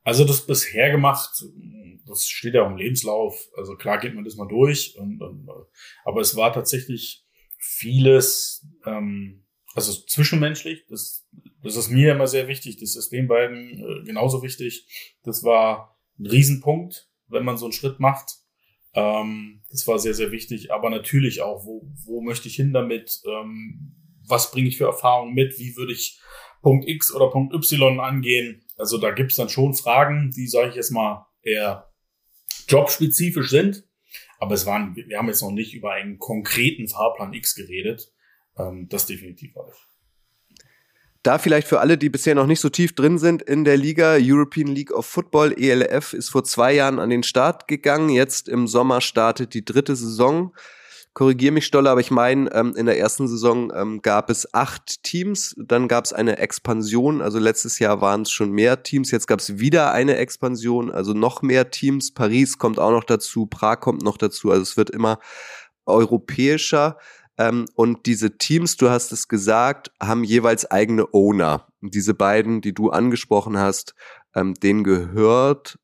[0.06, 1.44] Also das bisher gemacht,
[2.06, 3.48] das steht ja im Lebenslauf.
[3.56, 4.96] Also klar geht man das mal durch.
[4.96, 5.48] Und, und,
[6.04, 7.26] aber es war tatsächlich
[7.58, 10.86] vieles, ähm, also zwischenmenschlich.
[10.88, 11.26] Das,
[11.60, 12.76] das ist mir immer sehr wichtig.
[12.76, 14.86] Das ist den beiden äh, genauso wichtig.
[15.24, 18.30] Das war ein Riesenpunkt, wenn man so einen Schritt macht.
[18.94, 20.72] Ähm, das war sehr, sehr wichtig.
[20.72, 23.22] Aber natürlich auch, wo, wo möchte ich hin damit?
[23.26, 25.58] Ähm, was bringe ich für Erfahrungen mit?
[25.58, 26.20] Wie würde ich
[26.62, 28.62] Punkt X oder Punkt Y angehen?
[28.76, 31.90] Also da gibt's dann schon Fragen, die, sage ich jetzt mal, eher
[32.68, 33.84] jobspezifisch sind.
[34.38, 38.12] Aber es waren, wir haben jetzt noch nicht über einen konkreten Fahrplan X geredet.
[38.58, 39.78] Ähm, das definitiv war nicht.
[41.22, 44.16] Da vielleicht für alle, die bisher noch nicht so tief drin sind in der Liga,
[44.20, 48.10] European League of Football, ELF, ist vor zwei Jahren an den Start gegangen.
[48.10, 50.54] Jetzt im Sommer startet die dritte Saison
[51.16, 55.02] korrigiere mich Stolle, aber ich meine, ähm, in der ersten Saison ähm, gab es acht
[55.02, 59.26] Teams, dann gab es eine Expansion, also letztes Jahr waren es schon mehr Teams, jetzt
[59.26, 63.80] gab es wieder eine Expansion, also noch mehr Teams, Paris kommt auch noch dazu, Prag
[63.80, 65.18] kommt noch dazu, also es wird immer
[65.86, 66.98] europäischer.
[67.38, 71.66] Ähm, und diese Teams, du hast es gesagt, haben jeweils eigene Owner.
[71.80, 73.94] Und diese beiden, die du angesprochen hast,
[74.34, 75.78] ähm, denen gehört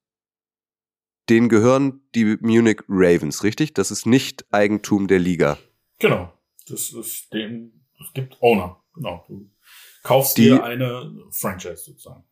[1.28, 3.74] denen gehören die Munich Ravens, richtig?
[3.74, 5.58] Das ist nicht Eigentum der Liga.
[5.98, 6.32] Genau.
[6.68, 8.82] Das ist den, es gibt Owner.
[8.94, 9.24] Genau.
[9.28, 9.50] Du
[10.02, 12.24] kaufst die, dir eine Franchise sozusagen.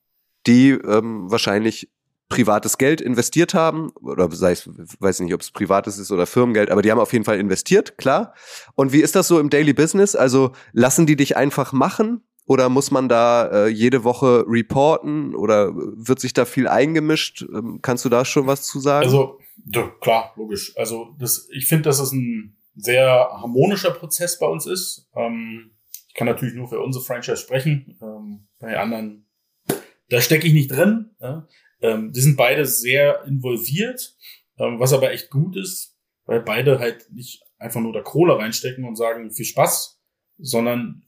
[0.46, 1.88] Die ähm, wahrscheinlich
[2.28, 4.68] privates Geld investiert haben, oder sei es,
[5.00, 7.98] weiß nicht, ob es privates ist oder Firmengeld, aber die haben auf jeden Fall investiert,
[7.98, 8.34] klar.
[8.74, 10.14] Und wie ist das so im Daily Business?
[10.14, 15.70] Also lassen die dich einfach machen oder muss man da äh, jede Woche reporten oder
[15.72, 17.42] wird sich da viel eingemischt?
[17.42, 19.06] Ähm, kannst du da schon was zu sagen?
[19.06, 19.38] Also,
[19.72, 20.76] ja, klar, logisch.
[20.76, 25.08] Also das, ich finde, dass es ein sehr harmonischer Prozess bei uns ist.
[25.14, 25.70] Ähm,
[26.08, 27.96] ich kann natürlich nur für unsere Franchise sprechen.
[28.02, 29.26] Ähm, bei anderen,
[30.08, 31.10] da stecke ich nicht drin.
[31.20, 31.46] Ja?
[31.82, 34.16] Ähm, die sind beide sehr involviert,
[34.58, 38.84] ähm, was aber echt gut ist, weil beide halt nicht einfach nur da Kohle reinstecken
[38.86, 40.00] und sagen, viel Spaß,
[40.40, 41.04] sondern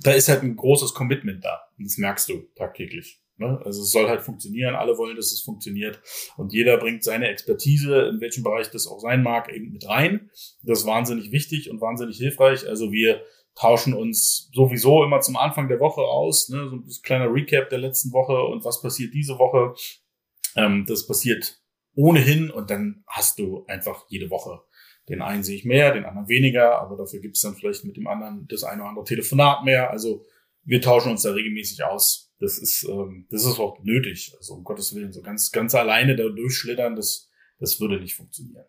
[0.00, 1.60] da ist halt ein großes Commitment da.
[1.78, 3.20] Und das merkst du tagtäglich.
[3.36, 3.60] Ne?
[3.64, 6.00] Also es soll halt funktionieren, alle wollen, dass es funktioniert.
[6.36, 10.30] Und jeder bringt seine Expertise, in welchem Bereich das auch sein mag, eben mit rein.
[10.62, 12.68] Das ist wahnsinnig wichtig und wahnsinnig hilfreich.
[12.68, 13.22] Also wir
[13.54, 16.48] tauschen uns sowieso immer zum Anfang der Woche aus.
[16.48, 16.68] Ne?
[16.68, 19.74] So ein kleiner Recap der letzten Woche und was passiert diese Woche.
[20.56, 21.60] Ähm, das passiert
[21.94, 24.60] ohnehin und dann hast du einfach jede Woche
[25.08, 27.96] den einen sehe ich mehr, den anderen weniger, aber dafür gibt es dann vielleicht mit
[27.96, 29.90] dem anderen das eine oder andere Telefonat mehr.
[29.90, 30.24] Also
[30.64, 32.32] wir tauschen uns da regelmäßig aus.
[32.40, 34.34] Das ist, ähm, das ist auch nötig.
[34.36, 38.66] Also um Gottes Willen, so ganz, ganz alleine da durchschlittern, das, das würde nicht funktionieren.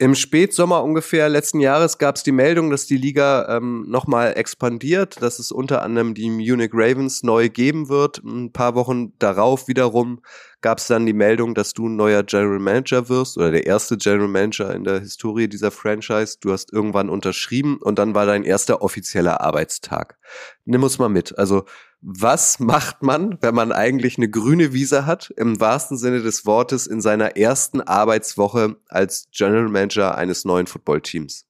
[0.00, 5.20] Im Spätsommer ungefähr letzten Jahres gab es die Meldung, dass die Liga ähm, nochmal expandiert,
[5.20, 8.22] dass es unter anderem die Munich Ravens neu geben wird.
[8.22, 10.20] Ein paar Wochen darauf wiederum
[10.60, 13.96] gab es dann die Meldung, dass du ein neuer General Manager wirst oder der erste
[13.96, 16.36] General Manager in der Historie dieser Franchise.
[16.40, 20.16] Du hast irgendwann unterschrieben und dann war dein erster offizieller Arbeitstag.
[20.64, 21.36] Nimm uns mal mit.
[21.36, 21.64] Also
[22.00, 26.86] was macht man, wenn man eigentlich eine grüne Visa hat, im wahrsten Sinne des Wortes,
[26.86, 31.46] in seiner ersten Arbeitswoche als General Manager eines neuen Footballteams?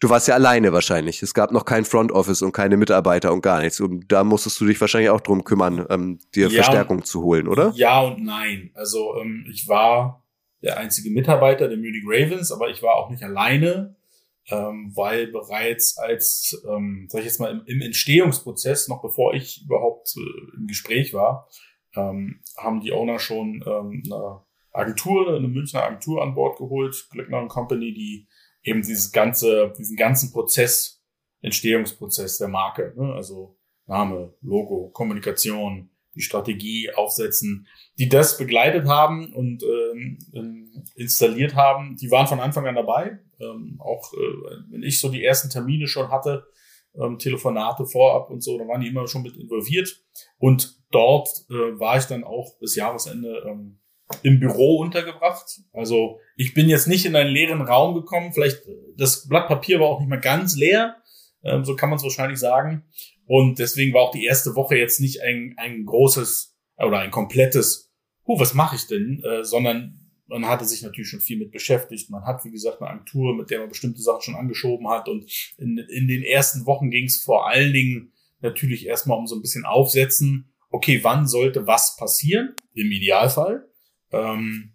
[0.00, 1.22] Du warst ja alleine wahrscheinlich.
[1.22, 3.80] Es gab noch kein Front Office und keine Mitarbeiter und gar nichts.
[3.80, 7.46] Und da musstest du dich wahrscheinlich auch drum kümmern, ähm, dir ja, Verstärkung zu holen,
[7.46, 7.72] oder?
[7.76, 8.72] Ja und nein.
[8.74, 10.24] Also ähm, ich war
[10.60, 13.94] der einzige Mitarbeiter der Munich Ravens, aber ich war auch nicht alleine
[14.52, 19.62] ähm, weil bereits als, ähm, sag ich jetzt mal, im, im Entstehungsprozess, noch bevor ich
[19.64, 21.48] überhaupt äh, im Gespräch war,
[21.96, 27.46] ähm, haben die Owner schon ähm, eine Agentur, eine Münchner Agentur an Bord geholt, Glöckner
[27.48, 28.28] Company, die
[28.62, 31.02] eben dieses ganze, diesen ganzen Prozess,
[31.40, 33.14] Entstehungsprozess der Marke, ne?
[33.14, 37.66] also Name, Logo, Kommunikation, die Strategie aufsetzen,
[37.98, 43.18] die das begleitet haben und ähm, installiert haben, die waren von Anfang an dabei.
[43.40, 46.46] Ähm, auch äh, wenn ich so die ersten Termine schon hatte,
[46.94, 50.02] ähm, Telefonate vorab und so, da waren die immer schon mit involviert.
[50.38, 53.78] Und dort äh, war ich dann auch bis Jahresende ähm,
[54.22, 55.60] im Büro untergebracht.
[55.72, 58.32] Also ich bin jetzt nicht in einen leeren Raum gekommen.
[58.32, 60.96] Vielleicht äh, das Blatt Papier war auch nicht mehr ganz leer.
[61.44, 62.84] Ähm, so kann man es wahrscheinlich sagen.
[63.34, 67.90] Und deswegen war auch die erste Woche jetzt nicht ein, ein großes oder ein komplettes,
[68.26, 72.10] huh, was mache ich denn, äh, sondern man hatte sich natürlich schon viel mit beschäftigt.
[72.10, 75.08] Man hat, wie gesagt, eine Agentur, mit der man bestimmte Sachen schon angeschoben hat.
[75.08, 75.24] Und
[75.56, 79.40] in, in den ersten Wochen ging es vor allen Dingen natürlich erstmal um so ein
[79.40, 80.52] bisschen aufsetzen.
[80.68, 82.54] Okay, wann sollte was passieren?
[82.74, 83.66] Im Idealfall.
[84.10, 84.74] Ähm,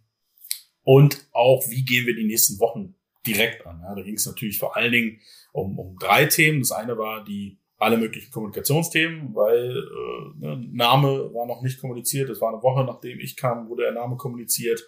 [0.82, 3.82] und auch, wie gehen wir die nächsten Wochen direkt an?
[3.84, 5.20] Ja, da ging es natürlich vor allen Dingen
[5.52, 6.62] um, um drei Themen.
[6.62, 12.30] Das eine war die alle möglichen Kommunikationsthemen, weil äh, ne, Name war noch nicht kommuniziert.
[12.30, 14.84] Es war eine Woche, nachdem ich kam, wurde der Name kommuniziert.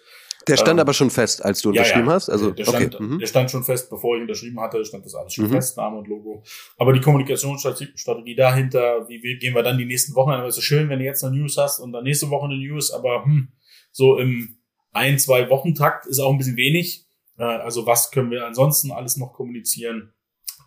[0.48, 2.14] Der stand ähm, aber schon fest, als du unterschrieben ja, ja.
[2.14, 2.30] hast.
[2.30, 3.04] Also der stand, okay.
[3.04, 3.18] Mhm.
[3.18, 5.52] der stand schon fest, bevor ich unterschrieben hatte, stand das alles schon mhm.
[5.52, 6.42] fest, Name und Logo.
[6.78, 10.44] Aber die Kommunikationsstrategie dahinter, wie, wie gehen wir dann die nächsten Wochen an?
[10.44, 12.90] Es ist schön, wenn du jetzt eine News hast und dann nächste Woche eine News,
[12.90, 13.52] aber hm,
[13.92, 14.56] so im
[14.92, 17.06] ein, zwei Wochen Takt ist auch ein bisschen wenig.
[17.38, 20.12] Äh, also was können wir ansonsten alles noch kommunizieren?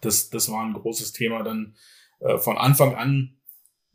[0.02, 1.44] Das, das war ein großes Thema.
[1.44, 1.76] Dann
[2.24, 3.38] äh, von Anfang an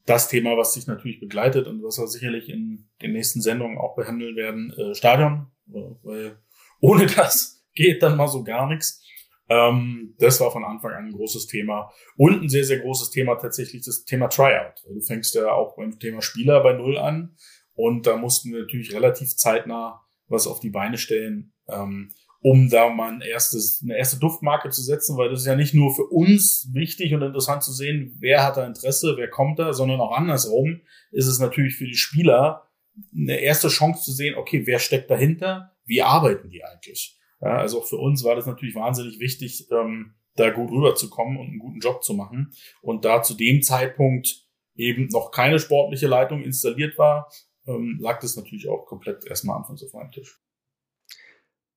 [0.06, 3.94] das Thema, was sich natürlich begleitet und was wir sicherlich in den nächsten Sendungen auch
[3.94, 6.38] behandeln werden, äh, Stadion, äh, weil
[6.80, 9.04] ohne das geht dann mal so gar nichts.
[9.50, 13.36] Ähm, das war von Anfang an ein großes Thema und ein sehr, sehr großes Thema
[13.36, 14.84] tatsächlich das Thema Tryout.
[14.86, 17.36] Du fängst ja auch beim Thema Spieler bei Null an
[17.74, 21.52] und da mussten wir natürlich relativ zeitnah was auf die Beine stellen.
[21.68, 25.56] Ähm, um da mal ein erstes, eine erste Duftmarke zu setzen, weil das ist ja
[25.56, 29.58] nicht nur für uns wichtig und interessant zu sehen, wer hat da Interesse, wer kommt
[29.58, 32.68] da, sondern auch andersrum ist es natürlich für die Spieler
[33.14, 37.18] eine erste Chance zu sehen, okay, wer steckt dahinter, wie arbeiten die eigentlich.
[37.40, 41.48] Ja, also auch für uns war das natürlich wahnsinnig wichtig, ähm, da gut rüberzukommen und
[41.48, 42.52] einen guten Job zu machen.
[42.82, 47.30] Und da zu dem Zeitpunkt eben noch keine sportliche Leitung installiert war,
[47.66, 50.40] ähm, lag das natürlich auch komplett erstmal anfangs auf meinem Tisch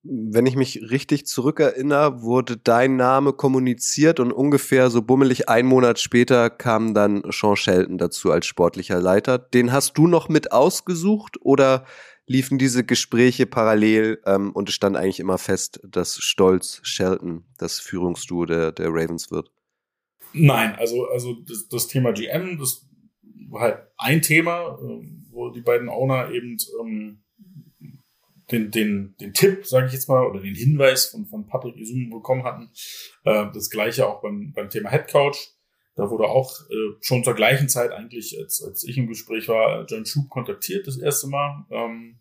[0.04, 6.00] wenn ich mich richtig zurückerinnere, wurde dein Name kommuniziert und ungefähr so bummelig ein Monat
[6.00, 9.38] später kam dann Sean Shelton dazu als sportlicher Leiter.
[9.38, 11.86] Den hast du noch mit ausgesucht oder
[12.26, 17.80] liefen diese Gespräche parallel ähm, und es stand eigentlich immer fest, dass Stolz Shelton das
[17.80, 19.52] Führungsduo der, der Ravens wird?
[20.34, 22.88] Nein, also, also das, das Thema GM, das
[23.50, 27.22] war halt ein Thema, ähm, wo die beiden Owner eben ähm,
[28.52, 32.10] den, den, den Tipp, sage ich jetzt mal, oder den Hinweis von, von Patrick Isum
[32.10, 32.70] bekommen hatten.
[33.24, 35.52] Äh, das gleiche auch beim, beim Thema Head Coach.
[35.96, 39.86] Da wurde auch äh, schon zur gleichen Zeit eigentlich, als, als ich im Gespräch war,
[39.86, 41.66] John Schub kontaktiert das erste Mal.
[41.70, 42.20] Ähm,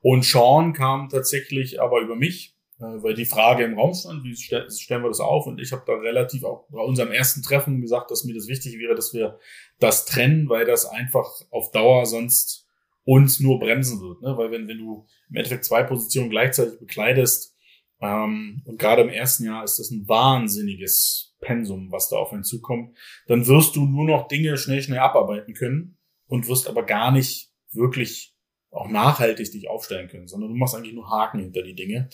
[0.00, 4.36] und Sean kam tatsächlich aber über mich, äh, weil die Frage im Raum stand, wie
[4.36, 5.46] stellen wir das auf?
[5.46, 8.78] Und ich habe da relativ auch bei unserem ersten Treffen gesagt, dass mir das wichtig
[8.78, 9.38] wäre, dass wir
[9.80, 12.67] das trennen, weil das einfach auf Dauer sonst
[13.08, 14.20] uns nur bremsen wird.
[14.20, 14.36] Ne?
[14.36, 17.56] Weil wenn, wenn du im Endeffekt zwei Positionen gleichzeitig bekleidest,
[18.02, 22.44] ähm, und gerade im ersten Jahr ist das ein wahnsinniges Pensum, was da auf einen
[22.44, 27.10] zukommt, dann wirst du nur noch Dinge schnell, schnell abarbeiten können und wirst aber gar
[27.10, 28.36] nicht wirklich
[28.70, 32.10] auch nachhaltig dich aufstellen können, sondern du machst eigentlich nur Haken hinter die Dinge.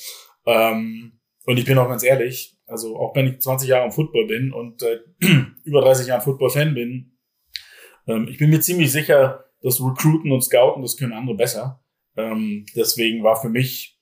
[0.47, 4.29] Ähm, und ich bin auch ganz ehrlich, also auch wenn ich 20 Jahre im Football
[4.29, 5.01] bin und äh,
[5.65, 7.19] über 30 Jahre Football-Fan bin,
[8.07, 11.83] ähm, ich bin mir ziemlich sicher, das Recruiten und Scouten, das können andere besser.
[12.17, 13.95] Ähm, deswegen war für mich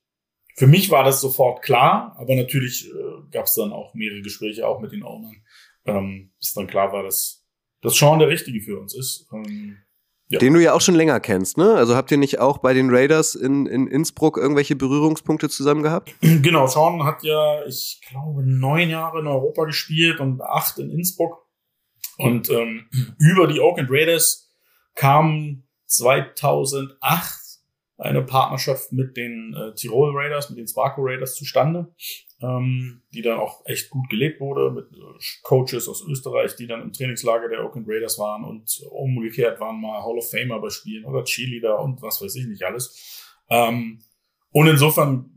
[0.54, 4.66] für mich war das sofort klar, aber natürlich äh, gab es dann auch mehrere Gespräche,
[4.66, 5.36] auch mit den Ownern,
[5.86, 7.46] ähm, bis dann klar war, dass,
[7.80, 9.28] dass Sean der Richtige für uns ist.
[9.32, 9.78] Ähm,
[10.28, 10.38] ja.
[10.38, 11.74] Den du ja auch schon länger kennst, ne?
[11.74, 16.14] Also habt ihr nicht auch bei den Raiders in, in Innsbruck irgendwelche Berührungspunkte zusammen gehabt?
[16.42, 21.46] Genau, Sean hat ja, ich glaube, neun Jahre in Europa gespielt und acht in Innsbruck.
[22.18, 24.51] Und ähm, über die Oakland Raiders
[24.94, 27.42] kam 2008
[27.98, 31.94] eine Partnerschaft mit den äh, Tirol Raiders, mit den Sparko Raiders zustande,
[32.40, 36.82] ähm, die dann auch echt gut gelebt wurde mit äh, Coaches aus Österreich, die dann
[36.82, 41.04] im Trainingslager der Oakland Raiders waren und umgekehrt waren mal Hall of Famer bei Spielen
[41.04, 43.36] oder Cheerleader und was weiß ich nicht alles.
[43.48, 44.00] Ähm,
[44.50, 45.30] und insofern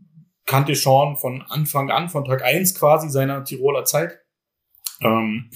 [0.45, 4.19] kannte Sean von Anfang an, von Tag eins quasi seiner Tiroler Zeit.
[5.01, 5.49] Ähm,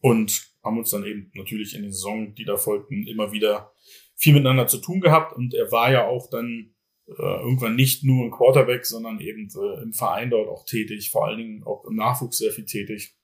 [0.00, 3.72] und haben uns dann eben natürlich in den Saison, die da folgten, immer wieder
[4.16, 6.74] viel miteinander zu tun gehabt und er war ja auch dann
[7.08, 11.26] äh, irgendwann nicht nur ein Quarterback, sondern eben äh, im Verein dort auch tätig, vor
[11.26, 13.16] allen Dingen auch im Nachwuchs sehr viel tätig.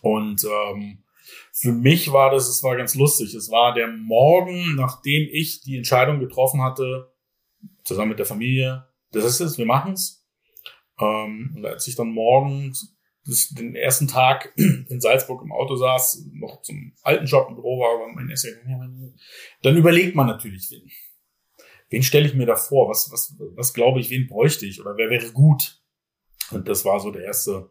[0.00, 1.04] Und ähm,
[1.52, 3.34] für mich war das, es war ganz lustig.
[3.34, 7.12] Es war der Morgen, nachdem ich die Entscheidung getroffen hatte,
[7.84, 10.26] zusammen mit der Familie, das ist es, wir machen's.
[11.00, 12.93] Ähm, und als ich dann morgens
[13.24, 17.94] den ersten Tag in Salzburg im Auto saß, noch zum alten Job im Büro war,
[17.94, 18.54] aber mein Essay,
[19.62, 20.90] dann überlegt man natürlich, wen,
[21.90, 24.96] wen stelle ich mir da vor, was, was, was glaube ich, wen bräuchte ich oder
[24.96, 25.80] wer wäre gut?
[26.50, 27.70] Und das war so der erste,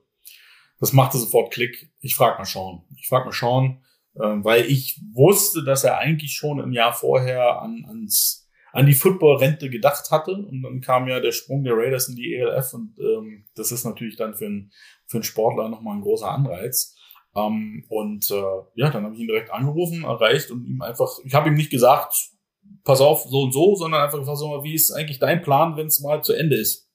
[0.80, 1.92] das machte sofort Klick.
[2.00, 2.84] Ich frage mal Sean.
[2.98, 3.84] Ich frage mal Sean,
[4.16, 8.43] äh, weil ich wusste, dass er eigentlich schon im Jahr vorher an, ans
[8.74, 10.34] an die Football-Rente gedacht hatte.
[10.34, 13.86] Und dann kam ja der Sprung der Raiders in die ELF und ähm, das ist
[13.86, 14.72] natürlich dann für einen,
[15.06, 16.98] für einen Sportler nochmal ein großer Anreiz.
[17.36, 21.34] Ähm, und äh, ja, dann habe ich ihn direkt angerufen, erreicht und ihm einfach, ich
[21.36, 22.16] habe ihm nicht gesagt,
[22.84, 25.88] pass auf, so und so, sondern einfach gefragt, so, wie ist eigentlich dein Plan, wenn
[25.88, 26.90] es mal zu Ende ist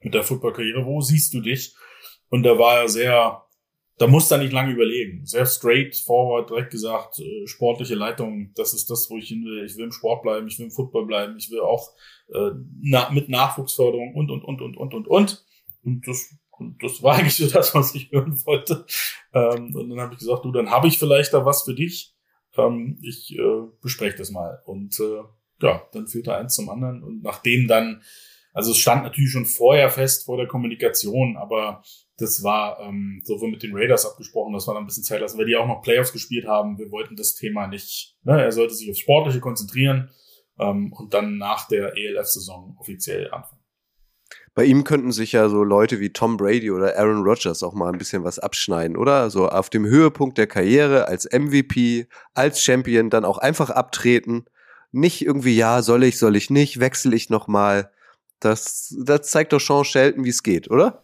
[0.00, 0.84] mit der Football-Karriere?
[0.84, 1.76] Wo siehst du dich?
[2.28, 3.44] Und da war er sehr,
[4.00, 5.26] da muss er nicht lange überlegen.
[5.26, 9.62] Sehr straightforward, direkt gesagt, äh, sportliche Leitung, das ist das, wo ich hin will.
[9.66, 11.92] Ich will im Sport bleiben, ich will im Football bleiben, ich will auch
[12.32, 15.44] äh, na, mit Nachwuchsförderung und, und, und, und, und, und, und.
[15.82, 18.86] Und das, und das war eigentlich so das, was ich hören wollte.
[19.34, 22.14] Ähm, und dann habe ich gesagt, du, dann habe ich vielleicht da was für dich.
[22.56, 24.62] Ähm, ich äh, bespreche das mal.
[24.64, 25.22] Und äh,
[25.60, 27.02] ja, dann führte eins zum anderen.
[27.02, 28.02] Und nachdem dann,
[28.52, 31.82] also es stand natürlich schon vorher fest vor der Kommunikation, aber
[32.18, 35.38] das war ähm, sowohl mit den Raiders abgesprochen, dass wir dann ein bisschen Zeit lassen,
[35.38, 36.78] weil die auch noch Playoffs gespielt haben.
[36.78, 40.10] Wir wollten das Thema nicht, ne, er sollte sich aufs Sportliche konzentrieren
[40.58, 43.60] ähm, und dann nach der ELF-Saison offiziell anfangen.
[44.54, 47.90] Bei ihm könnten sich ja so Leute wie Tom Brady oder Aaron Rodgers auch mal
[47.90, 49.30] ein bisschen was abschneiden, oder?
[49.30, 54.44] So auf dem Höhepunkt der Karriere als MVP, als Champion, dann auch einfach abtreten.
[54.92, 57.92] Nicht irgendwie, ja, soll ich, soll ich nicht, wechsle ich nochmal.
[58.40, 61.02] Das, das zeigt doch Sean Shelton, wie es geht, oder?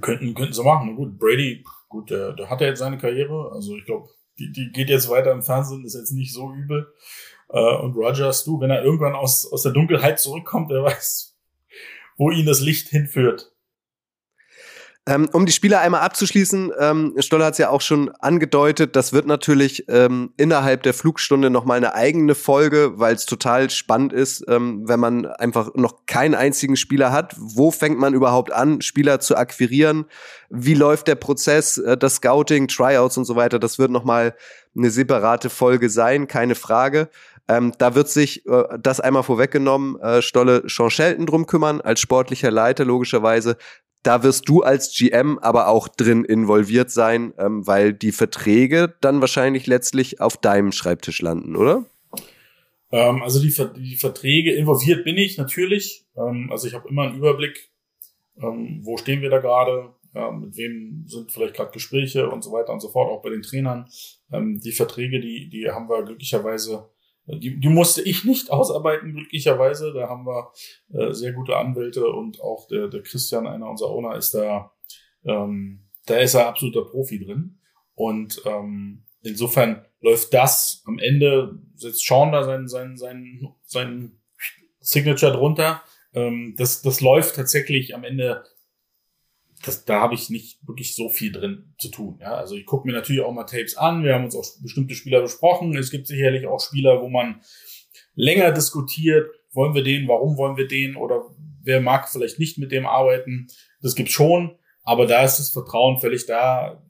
[0.00, 0.96] Könnten, könnten sie machen.
[0.96, 3.50] Gut, Brady, gut, der, der hat ja jetzt seine Karriere.
[3.52, 6.92] Also ich glaube, die, die geht jetzt weiter im Fernsehen, ist jetzt nicht so übel.
[7.48, 11.36] Äh, und Rogers, du, wenn er irgendwann aus, aus der Dunkelheit zurückkommt, der weiß,
[12.16, 13.52] wo ihn das Licht hinführt.
[15.08, 19.14] Ähm, um die Spieler einmal abzuschließen, ähm, Stoller hat es ja auch schon angedeutet, das
[19.14, 24.44] wird natürlich ähm, innerhalb der Flugstunde nochmal eine eigene Folge, weil es total spannend ist,
[24.48, 27.34] ähm, wenn man einfach noch keinen einzigen Spieler hat.
[27.38, 30.04] Wo fängt man überhaupt an, Spieler zu akquirieren?
[30.50, 33.58] Wie läuft der Prozess, äh, das Scouting, Tryouts und so weiter?
[33.58, 34.34] Das wird nochmal
[34.76, 37.08] eine separate Folge sein, keine Frage.
[37.48, 42.00] Ähm, da wird sich äh, das einmal vorweggenommen, äh, Stolle Sean Shelton drum kümmern, als
[42.00, 43.56] sportlicher Leiter logischerweise
[44.08, 49.20] da wirst du als GM aber auch drin involviert sein, ähm, weil die Verträge dann
[49.20, 51.84] wahrscheinlich letztlich auf deinem Schreibtisch landen, oder?
[52.90, 56.06] Ähm, also die, die, Verträge involviert bin ich natürlich.
[56.16, 57.70] Ähm, also ich habe immer einen Überblick,
[58.40, 59.92] ähm, wo stehen wir da gerade,
[60.40, 63.42] mit wem sind vielleicht gerade Gespräche und so weiter und so fort, auch bei den
[63.42, 63.90] Trainern.
[64.32, 66.88] Ähm, die Verträge, die, die haben wir glücklicherweise
[67.36, 69.92] die, die musste ich nicht ausarbeiten, glücklicherweise.
[69.92, 70.52] Da haben wir
[70.92, 74.72] äh, sehr gute Anwälte und auch der, der Christian, einer unserer Owner, ist da,
[75.24, 77.58] ähm, da ist er absoluter Profi drin.
[77.94, 84.20] Und ähm, insofern läuft das am Ende, setzt Sean da sein, sein, sein, sein
[84.80, 85.82] Signature drunter.
[86.14, 88.44] Ähm, das, das läuft tatsächlich am Ende
[89.64, 92.18] das, da habe ich nicht wirklich so viel drin zu tun.
[92.20, 92.34] Ja?
[92.34, 94.04] Also ich gucke mir natürlich auch mal Tapes an.
[94.04, 95.76] Wir haben uns auch bestimmte Spieler besprochen.
[95.76, 97.40] Es gibt sicherlich auch Spieler, wo man
[98.14, 101.22] länger diskutiert, wollen wir den, warum wollen wir den oder
[101.62, 103.48] wer mag vielleicht nicht mit dem arbeiten.
[103.82, 106.82] Das gibt schon, aber da ist das Vertrauen völlig da,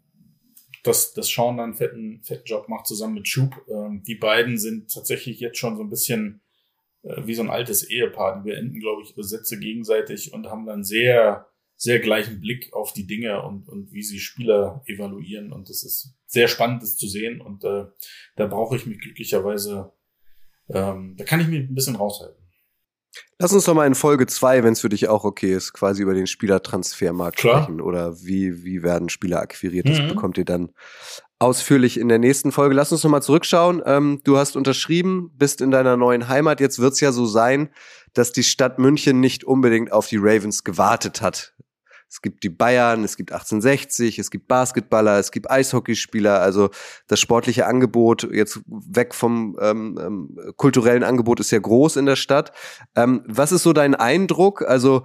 [0.85, 3.55] dass, dass Sean dann einen fetten, fetten Job macht zusammen mit Schub.
[3.69, 6.41] Ähm, die beiden sind tatsächlich jetzt schon so ein bisschen
[7.03, 8.37] äh, wie so ein altes Ehepaar.
[8.37, 11.47] Die beenden, glaube ich, ihre Sätze gegenseitig und haben dann sehr,
[11.79, 15.53] sehr gleichen Blick auf die Dinge und, und wie sie Spieler evaluieren.
[15.53, 17.41] Und das ist sehr spannend, das zu sehen.
[17.41, 17.87] Und äh,
[18.37, 19.93] da brauche ich mich glücklicherweise,
[20.69, 22.37] ähm, da kann ich mich ein bisschen raushalten.
[23.39, 26.03] Lass uns doch mal in Folge zwei, wenn es für dich auch okay ist, quasi
[26.03, 27.63] über den Spielertransfermarkt Klar.
[27.63, 29.89] sprechen oder wie, wie werden Spieler akquiriert.
[29.89, 30.09] Das mhm.
[30.09, 30.71] bekommt ihr dann
[31.39, 32.75] ausführlich in der nächsten Folge.
[32.75, 33.83] Lass uns noch mal zurückschauen.
[33.87, 36.61] Ähm, du hast unterschrieben, bist in deiner neuen Heimat.
[36.61, 37.71] Jetzt wird's ja so sein,
[38.15, 41.55] dass die Stadt München nicht unbedingt auf die Ravens gewartet hat.
[42.11, 46.41] Es gibt die Bayern, es gibt 1860, es gibt Basketballer, es gibt Eishockeyspieler.
[46.41, 46.71] Also
[47.07, 52.17] das sportliche Angebot jetzt weg vom ähm, ähm, kulturellen Angebot ist ja groß in der
[52.17, 52.53] Stadt.
[52.97, 54.63] Ähm, was ist so dein Eindruck?
[54.63, 55.03] Also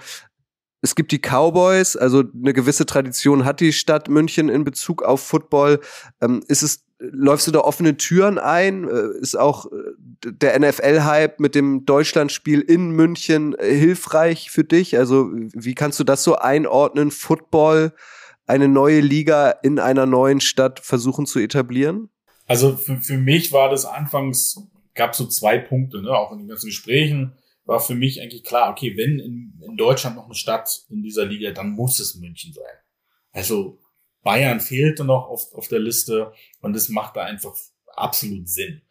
[0.82, 5.22] es gibt die Cowboys, also eine gewisse Tradition hat die Stadt München in Bezug auf
[5.22, 5.80] Football.
[6.22, 8.88] Ähm, ist es, läufst du da offene Türen ein?
[8.88, 14.98] Äh, ist auch äh, der NFL-Hype mit dem Deutschlandspiel in München äh, hilfreich für dich?
[14.98, 17.12] Also wie kannst du das so einordnen?
[17.12, 17.94] Football,
[18.46, 22.10] eine neue Liga in einer neuen Stadt versuchen zu etablieren?
[22.46, 24.62] Also für, für mich war das anfangs,
[24.96, 27.34] gab so zwei Punkte, ne, auch in den ganzen Gesprächen
[27.66, 31.26] war für mich eigentlich klar, okay, wenn in, in Deutschland noch eine Stadt in dieser
[31.26, 32.76] Liga, dann muss es München sein.
[33.32, 33.80] Also
[34.24, 37.54] Bayern fehlte noch auf, auf der Liste und es macht da einfach
[37.88, 38.82] absolut Sinn.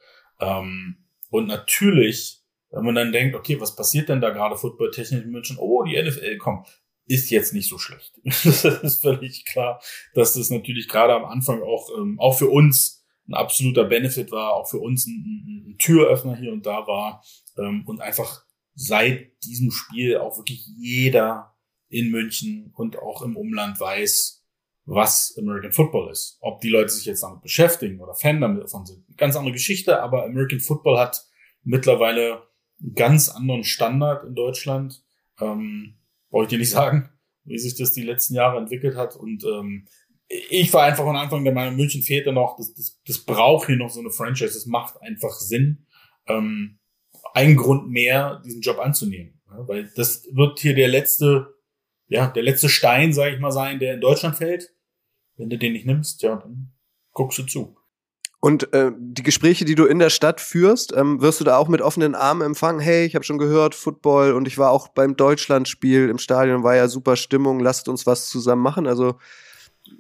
[0.41, 0.99] Ähm,
[1.30, 5.57] und natürlich, wenn man dann denkt, okay, was passiert denn da gerade footballtechnisch in München?
[5.59, 6.66] Oh, die NFL kommt.
[7.07, 8.12] Ist jetzt nicht so schlecht.
[8.24, 9.83] das ist völlig klar,
[10.14, 14.55] dass das natürlich gerade am Anfang auch, ähm, auch für uns ein absoluter Benefit war,
[14.55, 17.24] auch für uns ein, ein, ein Türöffner hier und da war
[17.57, 21.55] ähm, und einfach seit diesem Spiel auch wirklich jeder
[21.89, 24.41] in München und auch im Umland weiß,
[24.85, 26.39] was American Football ist.
[26.41, 30.24] Ob die Leute sich jetzt damit beschäftigen oder Fan davon sind, ganz andere Geschichte, aber
[30.24, 31.24] American Football hat
[31.62, 32.43] mittlerweile
[32.80, 35.05] einen ganz anderen Standard in Deutschland.
[35.41, 35.99] Ähm,
[36.30, 37.11] Brauche ich dir nicht sagen,
[37.45, 39.16] wie sich das die letzten Jahre entwickelt hat.
[39.16, 39.87] Und ähm,
[40.28, 43.76] ich war einfach von Anfang der Meinung, München fehlte noch, das, das, das braucht hier
[43.76, 45.87] noch so eine Franchise, das macht einfach Sinn.
[46.26, 46.78] Ähm,
[47.35, 49.41] ein Grund mehr, diesen Job anzunehmen.
[49.49, 51.55] Ja, weil das wird hier der letzte,
[52.09, 54.70] ja, der letzte Stein, sage ich mal, sein, der in Deutschland fällt.
[55.36, 56.72] Wenn du den nicht nimmst, ja, dann
[57.12, 57.76] guckst du zu.
[58.40, 61.68] Und äh, die Gespräche, die du in der Stadt führst, ähm, wirst du da auch
[61.68, 62.80] mit offenen Armen empfangen?
[62.80, 66.74] Hey, ich habe schon gehört, Football und ich war auch beim Deutschlandspiel im Stadion, war
[66.74, 68.88] ja super Stimmung, lasst uns was zusammen machen.
[68.88, 69.14] Also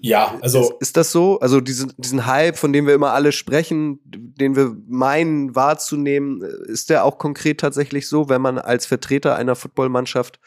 [0.00, 0.60] ja, also.
[0.60, 1.38] Ist, ist, das so?
[1.40, 6.90] Also diesen, diesen Hype, von dem wir immer alle sprechen, den wir meinen wahrzunehmen, ist
[6.90, 10.40] der auch konkret tatsächlich so, wenn man als Vertreter einer Footballmannschaft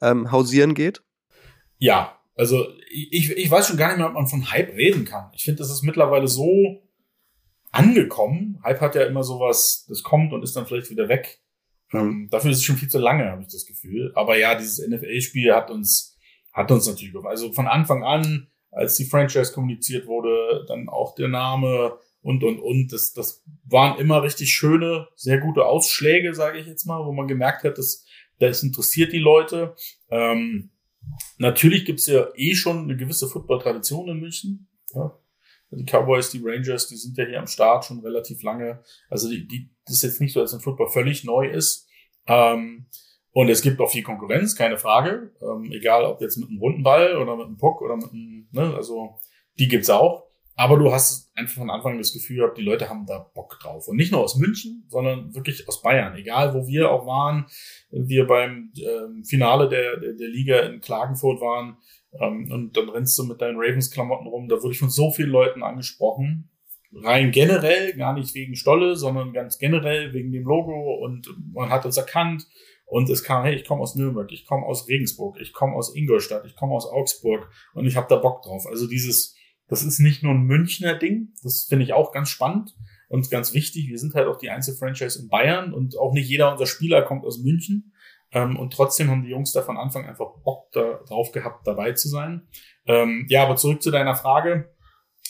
[0.00, 1.02] ähm, hausieren geht?
[1.78, 5.30] Ja, also ich, ich weiß schon gar nicht mehr, ob man von Hype reden kann.
[5.34, 6.82] Ich finde, das ist mittlerweile so
[7.72, 8.60] angekommen.
[8.64, 11.40] Hype hat ja immer sowas, das kommt und ist dann vielleicht wieder weg.
[11.92, 12.28] Mhm.
[12.30, 14.12] dafür ist es schon viel zu lange, habe ich das Gefühl.
[14.16, 16.18] Aber ja, dieses NFL-Spiel hat uns,
[16.52, 21.28] hat uns natürlich, also von Anfang an als die Franchise kommuniziert wurde, dann auch der
[21.28, 22.92] Name und, und, und.
[22.92, 27.26] Das, das waren immer richtig schöne, sehr gute Ausschläge, sage ich jetzt mal, wo man
[27.26, 28.04] gemerkt hat, dass
[28.38, 29.74] das interessiert die Leute.
[30.10, 30.70] Ähm,
[31.38, 34.68] natürlich gibt's ja eh schon eine gewisse Football-Tradition in München.
[34.94, 35.18] Ja.
[35.70, 38.82] Die Cowboys, die Rangers, die sind ja hier am Start schon relativ lange.
[39.10, 41.88] Also die, die, das ist jetzt nicht so, dass ein Football völlig neu ist.
[42.26, 42.86] Ähm,
[43.32, 45.34] und es gibt auch viel Konkurrenz, keine Frage.
[45.42, 48.48] Ähm, egal ob jetzt mit einem runden Ball oder mit einem Puck oder mit einem,
[48.52, 49.18] ne, also
[49.58, 50.25] die gibt's auch.
[50.58, 53.88] Aber du hast einfach von Anfang das Gefühl gehabt, die Leute haben da Bock drauf.
[53.88, 56.16] Und nicht nur aus München, sondern wirklich aus Bayern.
[56.16, 57.46] Egal, wo wir auch waren,
[57.90, 61.76] wir beim ähm, Finale der, der, der Liga in Klagenfurt waren,
[62.20, 64.48] ähm, und dann rennst du mit deinen Ravens-Klamotten rum.
[64.48, 66.50] Da wurde ich von so vielen Leuten angesprochen.
[66.92, 71.84] Rein generell, gar nicht wegen Stolle, sondern ganz generell wegen dem Logo und man hat
[71.84, 72.46] uns erkannt
[72.86, 75.94] und es kam, hey, ich komme aus Nürnberg, ich komme aus Regensburg, ich komme aus
[75.94, 78.66] Ingolstadt, ich komme aus Augsburg und ich habe da Bock drauf.
[78.66, 79.35] Also dieses,
[79.68, 82.74] das ist nicht nur ein Münchner Ding, das finde ich auch ganz spannend
[83.08, 83.88] und ganz wichtig.
[83.88, 87.24] Wir sind halt auch die Einzelfranchise in Bayern und auch nicht jeder unserer Spieler kommt
[87.24, 87.92] aus München.
[88.32, 91.92] Ähm, und trotzdem haben die Jungs da von Anfang einfach Bock da, drauf gehabt, dabei
[91.92, 92.46] zu sein.
[92.86, 94.74] Ähm, ja, aber zurück zu deiner Frage.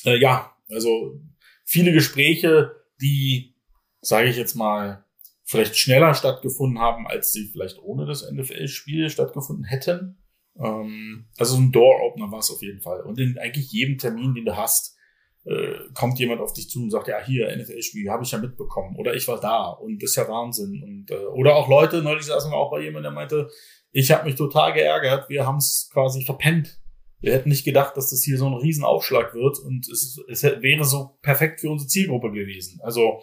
[0.04, 1.20] Äh, ja, also
[1.64, 3.54] viele Gespräche, die,
[4.00, 5.04] sage ich jetzt mal,
[5.44, 10.18] vielleicht schneller stattgefunden haben, als sie vielleicht ohne das NFL-Spiel stattgefunden hätten.
[10.62, 13.02] Ähm, also ein Door-Opener war es auf jeden Fall.
[13.02, 14.96] Und in eigentlich jedem Termin, den du hast,
[15.44, 18.96] äh, kommt jemand auf dich zu und sagt, ja, hier, NFL-Spiel, habe ich ja mitbekommen.
[18.96, 20.82] Oder ich war da und das ist ja Wahnsinn.
[20.82, 23.48] Und, äh, oder auch Leute, neulich saßen wir auch bei jemandem, der meinte,
[23.92, 26.80] ich habe mich total geärgert, wir haben es quasi verpennt.
[27.20, 30.84] Wir hätten nicht gedacht, dass das hier so ein Riesenaufschlag wird und es, es wäre
[30.84, 32.78] so perfekt für unsere Zielgruppe gewesen.
[32.82, 33.22] Also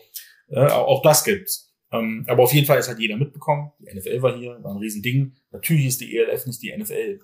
[0.50, 1.73] äh, auch das gibt's.
[1.94, 3.72] Ähm, aber auf jeden Fall ist halt jeder mitbekommen.
[3.80, 5.36] Die NFL war hier, war ein Riesending.
[5.52, 7.20] Natürlich ist die ELF nicht die NFL.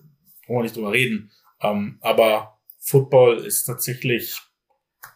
[0.45, 1.31] Brauchen wir nicht drüber reden.
[1.61, 4.39] Ähm, aber Football ist tatsächlich,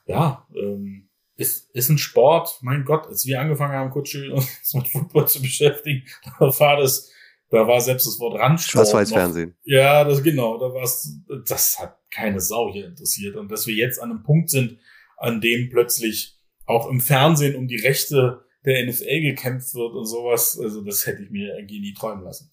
[0.08, 2.58] ja, ähm, ist, ist ein Sport.
[2.62, 6.04] Mein Gott, als wir angefangen haben, kurz uns mit Football zu beschäftigen,
[6.40, 7.12] da war das,
[7.50, 8.88] da war selbst das Wort Randsport.
[8.88, 9.56] Das war jetzt Fernsehen.
[9.64, 13.36] Ja, das genau, da war das hat keine Sau hier interessiert.
[13.36, 14.80] Und dass wir jetzt an einem Punkt sind,
[15.18, 20.60] an dem plötzlich auch im Fernsehen um die Rechte der NFL gekämpft wird und sowas,
[20.62, 22.52] also das hätte ich mir irgendwie nie träumen lassen.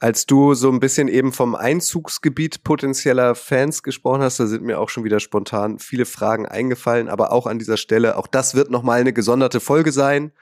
[0.00, 4.78] Als du so ein bisschen eben vom Einzugsgebiet potenzieller Fans gesprochen hast, da sind mir
[4.78, 8.70] auch schon wieder spontan viele Fragen eingefallen, aber auch an dieser Stelle, auch das wird
[8.70, 10.32] nochmal eine gesonderte Folge sein.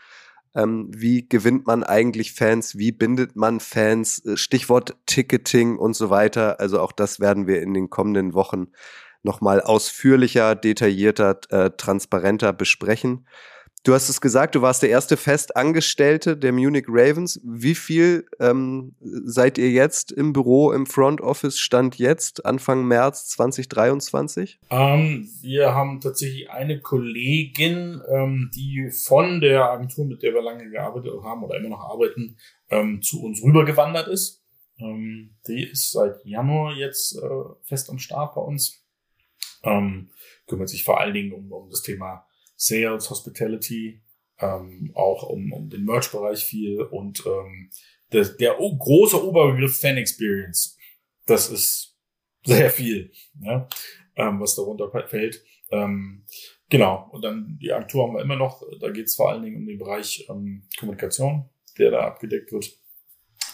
[0.54, 2.76] Ähm, wie gewinnt man eigentlich Fans?
[2.76, 4.24] Wie bindet man Fans?
[4.24, 6.60] Äh, Stichwort Ticketing und so weiter.
[6.60, 8.68] Also auch das werden wir in den kommenden Wochen
[9.22, 13.26] nochmal ausführlicher, detaillierter, äh, transparenter besprechen.
[13.84, 17.40] Du hast es gesagt, du warst der erste Festangestellte der Munich Ravens.
[17.42, 23.30] Wie viel ähm, seid ihr jetzt im Büro, im Front Office, Stand jetzt, Anfang März
[23.30, 24.60] 2023?
[24.70, 30.70] Ähm, wir haben tatsächlich eine Kollegin, ähm, die von der Agentur, mit der wir lange
[30.70, 32.36] gearbeitet haben oder immer noch arbeiten,
[32.70, 34.44] ähm, zu uns rübergewandert ist.
[34.78, 37.28] Ähm, die ist seit Januar jetzt äh,
[37.62, 38.80] fest am Start bei uns.
[39.64, 40.10] Ähm,
[40.46, 42.26] kümmert sich vor allen Dingen um, um das Thema
[42.62, 44.00] Sales, Hospitality,
[44.38, 47.70] ähm, auch um, um den Merch-Bereich viel und ähm,
[48.12, 50.78] der, der große Oberbegriff Fan Experience.
[51.26, 51.98] Das ist
[52.44, 53.10] sehr viel,
[53.40, 53.68] ja,
[54.14, 55.42] ähm, was darunter fällt.
[55.72, 56.24] Ähm,
[56.68, 59.56] genau, und dann die Agentur haben wir immer noch, da geht es vor allen Dingen
[59.56, 61.48] um den Bereich ähm, Kommunikation,
[61.78, 62.78] der da abgedeckt wird.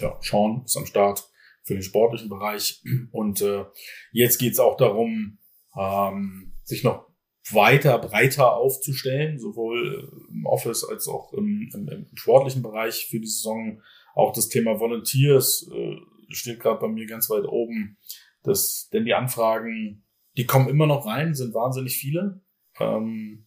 [0.01, 1.27] Ja, Sean ist am Start
[1.65, 2.83] für den sportlichen Bereich.
[3.11, 3.65] Und äh,
[4.13, 5.39] jetzt geht es auch darum,
[5.79, 7.08] ähm, sich noch
[7.53, 13.27] weiter, breiter aufzustellen, sowohl im Office als auch im, im, im sportlichen Bereich für die
[13.27, 13.83] Saison.
[14.15, 15.97] Auch das Thema Volunteers äh,
[16.29, 17.99] steht gerade bei mir ganz weit oben.
[18.43, 20.05] Das, denn die Anfragen,
[20.37, 22.41] die kommen immer noch rein, sind wahnsinnig viele.
[22.79, 23.47] Ähm,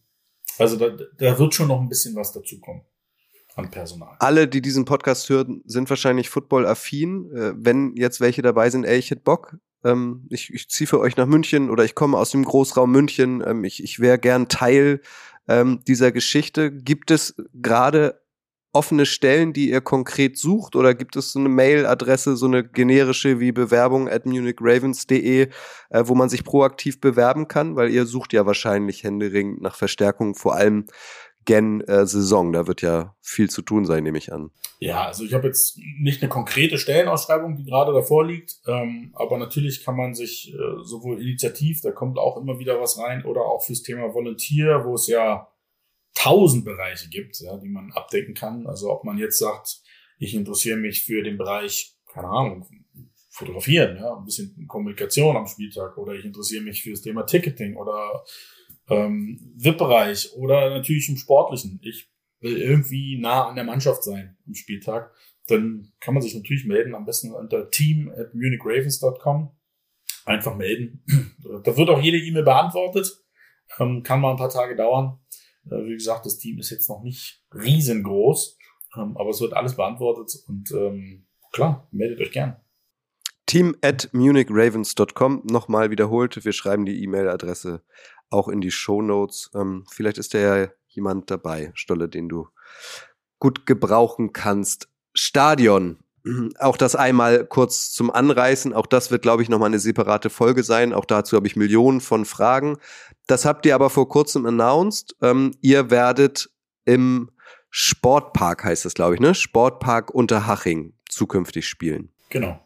[0.58, 2.84] also da, da wird schon noch ein bisschen was dazukommen
[3.54, 4.16] an Personal.
[4.18, 7.30] Alle, die diesen Podcast hören, sind wahrscheinlich football-affin.
[7.34, 11.00] Äh, wenn jetzt welche dabei sind, ey, ich hätte Bock, ähm, ich, ich ziehe für
[11.00, 14.48] euch nach München oder ich komme aus dem Großraum München, ähm, ich, ich wäre gern
[14.48, 15.00] Teil
[15.48, 16.70] ähm, dieser Geschichte.
[16.70, 18.22] Gibt es gerade
[18.72, 23.38] offene Stellen, die ihr konkret sucht oder gibt es so eine Mailadresse, so eine generische
[23.38, 25.48] wie Bewerbung at munichravens.de,
[25.90, 27.76] äh, wo man sich proaktiv bewerben kann?
[27.76, 30.86] Weil ihr sucht ja wahrscheinlich händeringend nach Verstärkung, vor allem
[31.44, 32.52] Gen-Saison.
[32.52, 34.50] Da wird ja viel zu tun sein, nehme ich an.
[34.78, 39.38] Ja, also ich habe jetzt nicht eine konkrete Stellenausschreibung, die gerade davor liegt, ähm, aber
[39.38, 43.42] natürlich kann man sich äh, sowohl initiativ, da kommt auch immer wieder was rein, oder
[43.42, 45.48] auch fürs Thema Volunteer, wo es ja
[46.14, 48.66] tausend Bereiche gibt, ja, die man abdecken kann.
[48.66, 49.80] Also ob man jetzt sagt,
[50.18, 52.66] ich interessiere mich für den Bereich, keine Ahnung,
[53.30, 57.76] fotografieren, ja, ein bisschen Kommunikation am Spieltag, oder ich interessiere mich für das Thema Ticketing
[57.76, 58.24] oder
[58.92, 61.80] ähm, VIP-Bereich oder natürlich im Sportlichen.
[61.82, 65.12] Ich will irgendwie nah an der Mannschaft sein am Spieltag,
[65.46, 69.50] dann kann man sich natürlich melden, am besten unter team at munichravens.com.
[70.24, 71.04] Einfach melden.
[71.64, 73.24] Da wird auch jede E-Mail beantwortet.
[73.78, 75.18] Ähm, kann mal ein paar Tage dauern.
[75.66, 78.58] Äh, wie gesagt, das Team ist jetzt noch nicht riesengroß,
[78.96, 82.56] ähm, aber es wird alles beantwortet und ähm, klar, meldet euch gern.
[83.46, 86.44] Team at munichravens.com nochmal wiederholt.
[86.44, 87.82] Wir schreiben die E-Mail-Adresse
[88.32, 89.50] auch in die Show Notes.
[89.54, 92.48] Ähm, vielleicht ist da ja jemand dabei, Stolle, den du
[93.38, 94.88] gut gebrauchen kannst.
[95.14, 95.98] Stadion.
[96.58, 98.72] Auch das einmal kurz zum Anreißen.
[98.72, 100.92] Auch das wird, glaube ich, nochmal eine separate Folge sein.
[100.92, 102.78] Auch dazu habe ich Millionen von Fragen.
[103.26, 105.16] Das habt ihr aber vor kurzem announced.
[105.20, 106.50] Ähm, ihr werdet
[106.84, 107.30] im
[107.70, 109.34] Sportpark, heißt das, glaube ich, ne?
[109.34, 112.10] Sportpark Unterhaching zukünftig spielen.
[112.28, 112.61] Genau.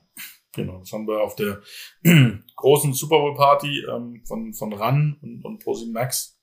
[0.56, 1.60] Genau, das haben wir auf der
[2.56, 6.40] großen Super Bowl Party ähm, von, von RAN und, und ProSieben Max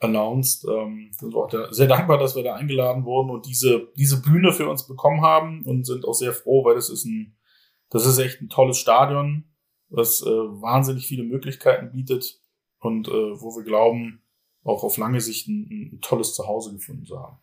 [0.00, 0.66] announced.
[0.68, 4.52] Ähm, sind auch da sehr dankbar, dass wir da eingeladen wurden und diese, diese Bühne
[4.52, 7.36] für uns bekommen haben und sind auch sehr froh, weil das ist ein,
[7.90, 9.44] das ist echt ein tolles Stadion,
[9.88, 12.40] was äh, wahnsinnig viele Möglichkeiten bietet
[12.80, 14.20] und äh, wo wir glauben,
[14.64, 17.38] auch auf lange Sicht ein, ein tolles Zuhause gefunden zu haben.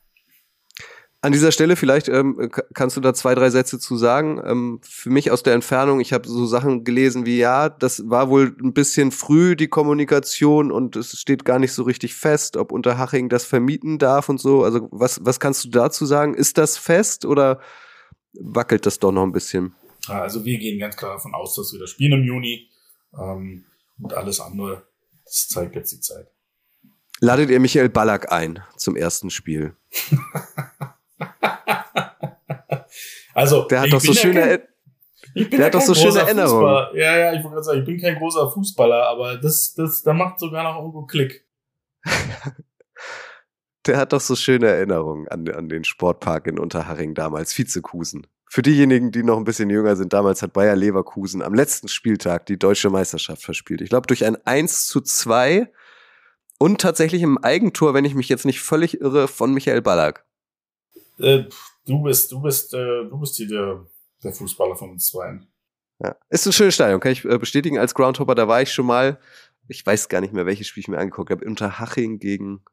[1.24, 4.42] An dieser Stelle vielleicht ähm, kannst du da zwei, drei Sätze zu sagen.
[4.44, 8.30] Ähm, für mich aus der Entfernung, ich habe so Sachen gelesen wie, ja, das war
[8.30, 12.72] wohl ein bisschen früh, die Kommunikation, und es steht gar nicht so richtig fest, ob
[12.72, 14.64] Unterhaching das vermieten darf und so.
[14.64, 16.34] Also was, was kannst du dazu sagen?
[16.34, 17.60] Ist das fest oder
[18.34, 19.76] wackelt das doch noch ein bisschen?
[20.08, 22.68] Also wir gehen ganz klar davon aus, dass wir das spielen im Juni
[23.16, 23.66] ähm,
[24.00, 24.88] und alles andere,
[25.24, 26.32] das zeigt jetzt die Zeit.
[27.20, 29.76] Ladet ihr Michael Ballack ein zum ersten Spiel?
[33.34, 34.60] Also, der hat doch so schöne, kein,
[35.34, 36.88] ich bin der hat doch so schöne Erinnerungen.
[36.94, 40.14] Ja, ja, ich wollte gerade sagen, ich bin kein großer Fußballer, aber das, das, da
[40.14, 41.46] macht sogar noch irgendwo Klick.
[43.86, 48.28] der hat doch so schöne Erinnerungen an, an den Sportpark in Unterhaching damals, Vizekusen.
[48.50, 52.46] Für diejenigen, die noch ein bisschen jünger sind, damals hat Bayer Leverkusen am letzten Spieltag
[52.48, 53.80] die deutsche Meisterschaft verspielt.
[53.80, 55.72] Ich glaube, durch ein 1 zu 2
[56.60, 60.26] und tatsächlich im Eigentor, wenn ich mich jetzt nicht völlig irre, von Michael Ballack.
[61.18, 61.46] Äh,
[61.86, 63.86] du bist, du bist, äh, du bist hier der,
[64.24, 65.40] der Fußballer von uns zwei.
[66.00, 66.16] Ja.
[66.30, 67.78] Ist ein schönes Stadion, kann ich äh, bestätigen.
[67.78, 69.20] Als Groundhopper, da war ich schon mal.
[69.68, 71.46] Ich weiß gar nicht mehr, welches Spiel ich mir angeguckt habe.
[71.46, 72.64] Unterhaching gegen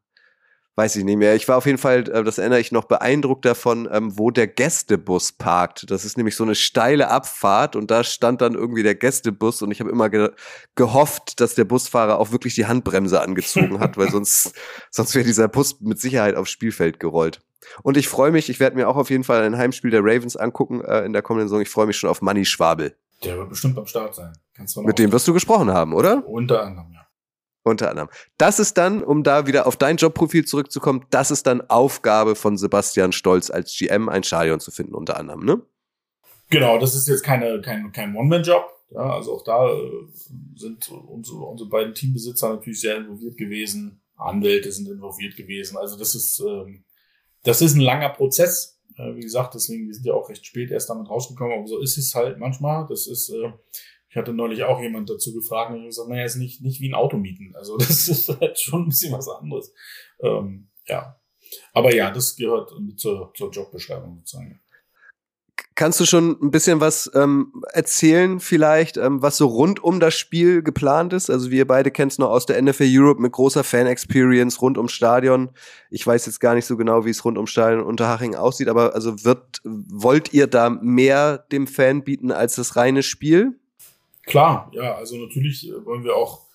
[0.75, 1.35] weiß ich nicht mehr.
[1.35, 4.47] Ich war auf jeden Fall, äh, das erinnere ich noch, beeindruckt davon, ähm, wo der
[4.47, 5.89] Gästebus parkt.
[5.91, 9.71] Das ist nämlich so eine steile Abfahrt und da stand dann irgendwie der Gästebus und
[9.71, 10.31] ich habe immer ge
[10.75, 14.53] gehofft, dass der Busfahrer auch wirklich die Handbremse angezogen hat, weil sonst,
[14.89, 17.41] sonst wäre dieser Bus mit Sicherheit aufs Spielfeld gerollt.
[17.83, 20.37] Und ich freue mich, ich werde mir auch auf jeden Fall ein Heimspiel der Ravens
[20.37, 21.61] angucken äh, in der kommenden Saison.
[21.61, 22.95] Ich freue mich schon auf Manny Schwabel.
[23.23, 24.33] Der wird bestimmt am Start sein.
[24.83, 26.25] Mit dem wirst du gesprochen haben, oder?
[26.27, 27.05] Unter anderem, ja.
[27.69, 28.09] Unter anderem.
[28.37, 32.57] Das ist dann, um da wieder auf dein Jobprofil zurückzukommen, das ist dann Aufgabe von
[32.57, 35.61] Sebastian Stolz als GM, ein Stadion zu finden, unter anderem, ne?
[36.49, 38.67] Genau, das ist jetzt keine, kein, kein One-Man-Job.
[38.91, 40.07] Ja, also auch da äh,
[40.55, 44.01] sind unsere, unsere beiden Teambesitzer natürlich sehr involviert gewesen.
[44.17, 45.77] Anwälte sind involviert gewesen.
[45.77, 46.83] Also das ist, ähm,
[47.43, 48.79] das ist ein langer Prozess.
[48.97, 51.79] Äh, wie gesagt, deswegen, wir sind ja auch recht spät erst damit rausgekommen, aber so
[51.79, 52.87] ist es halt manchmal.
[52.89, 53.53] Das ist, äh,
[54.09, 56.89] ich hatte neulich auch jemand dazu gefragt und ich gesagt, naja, ist nicht, nicht wie
[56.89, 57.53] ein Auto mieten.
[57.55, 59.73] Also das ist halt schon ein bisschen was anderes.
[60.21, 61.15] Ähm, ja.
[61.73, 64.59] Aber ja, das gehört zur, zur Jobbeschreibung sozusagen.
[65.75, 70.13] Kannst du schon ein bisschen was ähm, erzählen, vielleicht, ähm, was so rund um das
[70.13, 71.29] Spiel geplant ist?
[71.29, 74.91] Also wir beide kennen es noch aus der NFL Europe mit großer Fan-Experience rund ums
[74.91, 75.51] Stadion.
[75.89, 78.93] Ich weiß jetzt gar nicht so genau, wie es rund ums Stadion Unterhaching aussieht, aber
[78.93, 83.57] also wird, wollt ihr da mehr dem Fan bieten als das reine Spiel?
[84.29, 86.47] Klar, ja, also natürlich äh, wollen wir auch,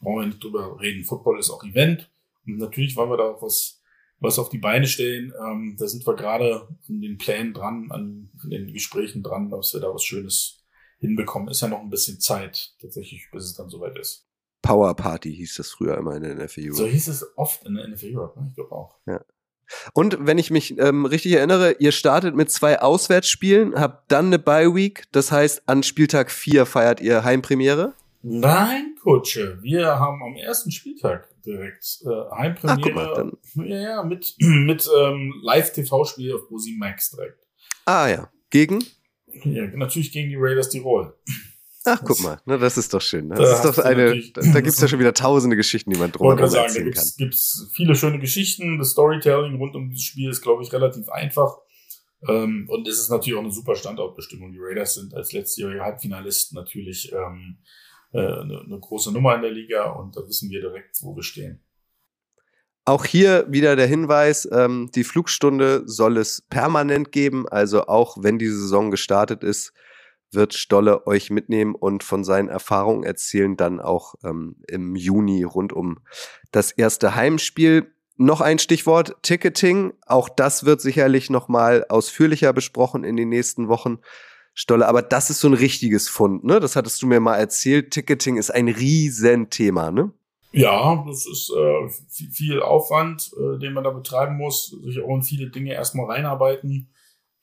[0.00, 2.10] wollen wir nicht drüber reden, Football ist auch Event.
[2.46, 3.82] Und natürlich wollen wir da auch was,
[4.20, 5.32] was auf die Beine stellen.
[5.38, 9.74] Ähm, da sind wir gerade an den Plänen dran, an, an den Gesprächen dran, dass
[9.74, 10.64] wir da was Schönes
[10.98, 11.48] hinbekommen.
[11.48, 14.26] Ist ja noch ein bisschen Zeit, tatsächlich, bis es dann soweit ist.
[14.62, 17.86] Power Party hieß das früher immer in der NFL So hieß es oft in der
[17.86, 18.46] NFL Europe, ne?
[18.48, 18.98] ich glaube auch.
[19.06, 19.22] Ja.
[19.92, 24.38] Und wenn ich mich ähm, richtig erinnere, ihr startet mit zwei Auswärtsspielen, habt dann eine
[24.38, 25.04] Bye Week.
[25.12, 27.94] Das heißt, an Spieltag 4 feiert ihr Heimpremiere?
[28.22, 29.58] Nein, Kutsche.
[29.62, 33.32] Wir haben am ersten Spieltag direkt äh, Heimpremiere.
[33.34, 37.46] Ach, mal, ja, ja, mit, mit ähm, Live-TV-Spiel auf Bosi Max direkt.
[37.84, 38.30] Ah ja.
[38.50, 38.82] Gegen?
[39.26, 41.14] Ja, natürlich gegen die Raiders Tirol.
[41.86, 43.28] Ach, guck mal, ne, das ist doch schön.
[43.28, 43.34] Ne?
[43.34, 46.12] Das da ist doch eine, da, da gibt's ja schon wieder tausende Geschichten, die man
[46.12, 47.26] sagen, erzählen da gibt's, kann.
[47.26, 48.78] gibt's viele schöne Geschichten.
[48.78, 51.58] Das Storytelling rund um dieses Spiel ist, glaube ich, relativ einfach.
[52.26, 54.52] Ähm, und es ist natürlich auch eine super Standortbestimmung.
[54.52, 57.58] Die Raiders sind als letztjährige Halbfinalisten natürlich ähm,
[58.12, 61.22] äh, eine, eine große Nummer in der Liga und da wissen wir direkt, wo wir
[61.22, 61.60] stehen.
[62.86, 68.38] Auch hier wieder der Hinweis, ähm, die Flugstunde soll es permanent geben, also auch wenn
[68.38, 69.72] die Saison gestartet ist,
[70.34, 75.72] wird Stolle euch mitnehmen und von seinen Erfahrungen erzählen, dann auch ähm, im Juni rund
[75.72, 75.98] um
[76.52, 77.92] das erste Heimspiel.
[78.16, 79.92] Noch ein Stichwort, Ticketing.
[80.06, 83.98] Auch das wird sicherlich noch mal ausführlicher besprochen in den nächsten Wochen.
[84.56, 86.60] Stolle, aber das ist so ein richtiges Fund, ne?
[86.60, 87.90] Das hattest du mir mal erzählt.
[87.90, 90.12] Ticketing ist ein Riesenthema, ne?
[90.52, 91.88] Ja, das ist äh,
[92.30, 96.88] viel Aufwand, äh, den man da betreiben muss, sich auch in viele Dinge erstmal reinarbeiten.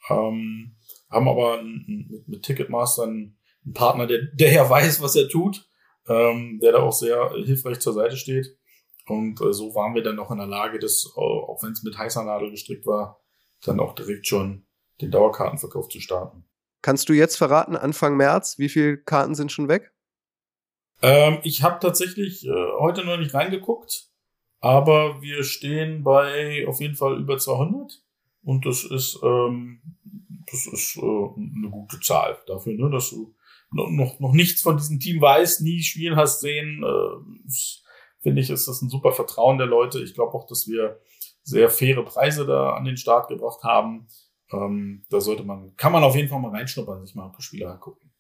[0.10, 0.72] Ähm,
[1.12, 5.68] haben aber mit, mit Ticketmaster einen, einen Partner, der, der ja weiß, was er tut,
[6.08, 8.58] ähm, der da auch sehr hilfreich zur Seite steht.
[9.08, 11.98] Und äh, so waren wir dann noch in der Lage, dass, auch wenn es mit
[11.98, 13.22] heißer Nadel gestrickt war,
[13.64, 14.66] dann auch direkt schon
[15.02, 16.46] den Dauerkartenverkauf zu starten.
[16.82, 19.92] Kannst du jetzt verraten, Anfang März, wie viele Karten sind schon weg?
[21.02, 24.10] Ähm, ich habe tatsächlich äh, heute noch nicht reingeguckt,
[24.60, 28.02] aber wir stehen bei auf jeden Fall über 200
[28.44, 29.82] und das ist ähm,
[30.50, 33.36] das ist äh, eine gute Zahl dafür, ne, dass du
[33.72, 36.84] noch, noch nichts von diesem Team weißt, nie spielen hast sehen.
[36.84, 37.52] Äh,
[38.20, 40.00] Finde ich, ist das ein super Vertrauen der Leute.
[40.04, 41.00] Ich glaube auch, dass wir
[41.44, 44.08] sehr faire Preise da an den Start gebracht haben.
[44.52, 47.42] Ähm, da sollte man, kann man auf jeden Fall mal reinschnuppern, sich mal ein paar
[47.42, 48.11] Spieler angucken.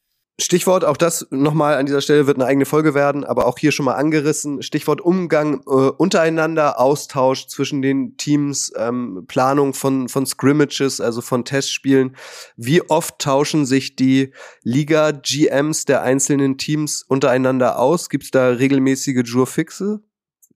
[0.42, 3.72] Stichwort, auch das nochmal an dieser Stelle wird eine eigene Folge werden, aber auch hier
[3.72, 4.62] schon mal angerissen.
[4.62, 11.46] Stichwort Umgang äh, untereinander, Austausch zwischen den Teams, ähm, Planung von, von Scrimmages, also von
[11.46, 12.16] Testspielen.
[12.58, 14.34] Wie oft tauschen sich die
[14.64, 18.10] Liga-GMs der einzelnen Teams untereinander aus?
[18.10, 20.02] Gibt es da regelmäßige Jurfixe?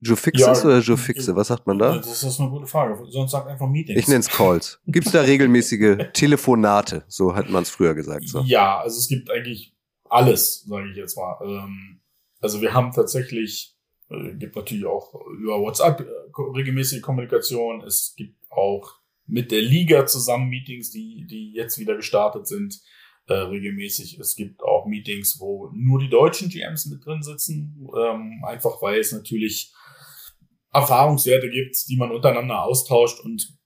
[0.00, 1.34] Joe Fixes ja, oder Joe Fixe?
[1.36, 1.96] Was sagt man da?
[1.96, 3.02] Das ist eine gute Frage.
[3.08, 3.98] Sonst sagt einfach Meetings.
[3.98, 4.78] Ich nenne es Calls.
[4.86, 7.04] Gibt es da regelmäßige Telefonate?
[7.08, 8.28] So hat man es früher gesagt.
[8.28, 8.40] So.
[8.40, 9.75] Ja, also es gibt eigentlich
[10.10, 11.38] alles, sage ich jetzt mal.
[11.42, 12.00] Ähm,
[12.40, 13.76] also wir haben tatsächlich,
[14.10, 17.82] äh, gibt natürlich auch über WhatsApp äh, regelmäßige Kommunikation.
[17.82, 18.94] Es gibt auch
[19.26, 22.80] mit der Liga zusammen Meetings, die, die jetzt wieder gestartet sind,
[23.26, 24.18] äh, regelmäßig.
[24.18, 29.00] Es gibt auch Meetings, wo nur die deutschen GMs mit drin sitzen, ähm, einfach weil
[29.00, 29.72] es natürlich
[30.72, 33.56] Erfahrungswerte gibt, die man untereinander austauscht und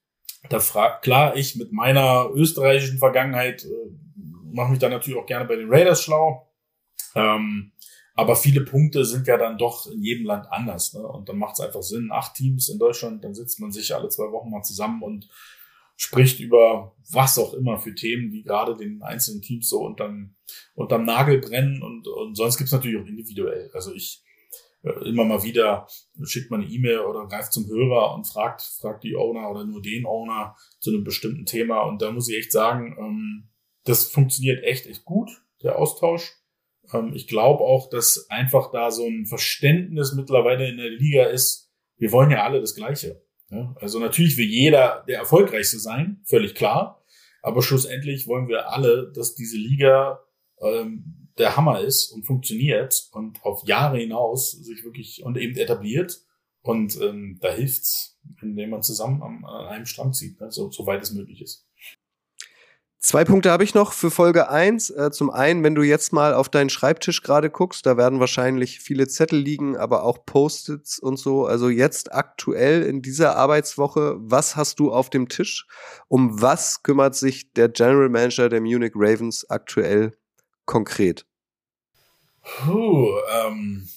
[0.48, 3.68] da fragt, klar, ich mit meiner österreichischen Vergangenheit äh,
[4.52, 6.48] mache mich da natürlich auch gerne bei den Raiders schlau.
[7.14, 7.72] Ähm,
[8.14, 10.92] aber viele Punkte sind ja dann doch in jedem Land anders.
[10.94, 11.00] Ne?
[11.00, 12.10] Und dann macht es einfach Sinn.
[12.12, 15.28] Acht Teams in Deutschland, dann sitzt man sich alle zwei Wochen mal zusammen und
[15.96, 20.34] spricht über was auch immer für Themen, die gerade den einzelnen Teams so unterm,
[20.74, 21.82] unterm Nagel brennen.
[21.82, 23.70] Und, und sonst gibt's natürlich auch individuell.
[23.74, 24.22] Also ich
[24.82, 25.86] äh, immer mal wieder
[26.22, 29.82] schickt man eine E-Mail oder greift zum Hörer und fragt, fragt die Owner oder nur
[29.82, 31.82] den Owner zu einem bestimmten Thema.
[31.82, 33.49] Und da muss ich echt sagen, ähm,
[33.84, 35.30] das funktioniert echt, echt gut,
[35.62, 36.32] der Austausch.
[36.92, 41.70] Ähm, ich glaube auch, dass einfach da so ein Verständnis mittlerweile in der Liga ist,
[41.96, 43.22] wir wollen ja alle das Gleiche.
[43.76, 47.04] Also natürlich will jeder der Erfolgreichste sein, völlig klar.
[47.42, 50.20] Aber schlussendlich wollen wir alle, dass diese Liga
[50.60, 56.20] ähm, der Hammer ist und funktioniert und auf Jahre hinaus sich wirklich und eben etabliert.
[56.62, 60.86] Und ähm, da hilft's, indem man zusammen am, an einem Strang zieht, ne, so, so
[60.86, 61.66] weit es möglich ist.
[63.02, 64.90] Zwei Punkte habe ich noch für Folge eins.
[64.90, 68.80] Äh, zum einen, wenn du jetzt mal auf deinen Schreibtisch gerade guckst, da werden wahrscheinlich
[68.80, 71.46] viele Zettel liegen, aber auch Post-its und so.
[71.46, 75.66] Also jetzt aktuell in dieser Arbeitswoche, was hast du auf dem Tisch?
[76.08, 80.12] Um was kümmert sich der General Manager der Munich Ravens aktuell
[80.66, 81.24] konkret?
[82.42, 83.88] Puh, ähm,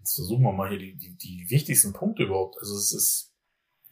[0.00, 2.56] jetzt versuchen wir mal hier die, die, die wichtigsten Punkte überhaupt.
[2.58, 3.32] Also es ist,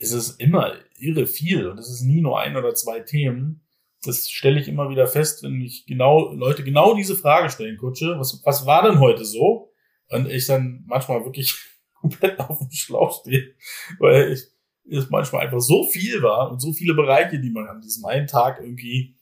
[0.01, 3.63] es ist immer irre viel und es ist nie nur ein oder zwei Themen
[4.07, 8.19] das stelle ich immer wieder fest, wenn mich genau Leute genau diese Frage stellen, Kutsche,
[8.19, 9.73] was, was war denn heute so?
[10.09, 11.55] Und ich dann manchmal wirklich
[12.01, 13.55] komplett auf dem Schlauch stehe,
[13.99, 14.45] weil ich,
[14.89, 18.29] es manchmal einfach so viel war und so viele Bereiche, die man an diesem einen
[18.29, 19.17] Tag irgendwie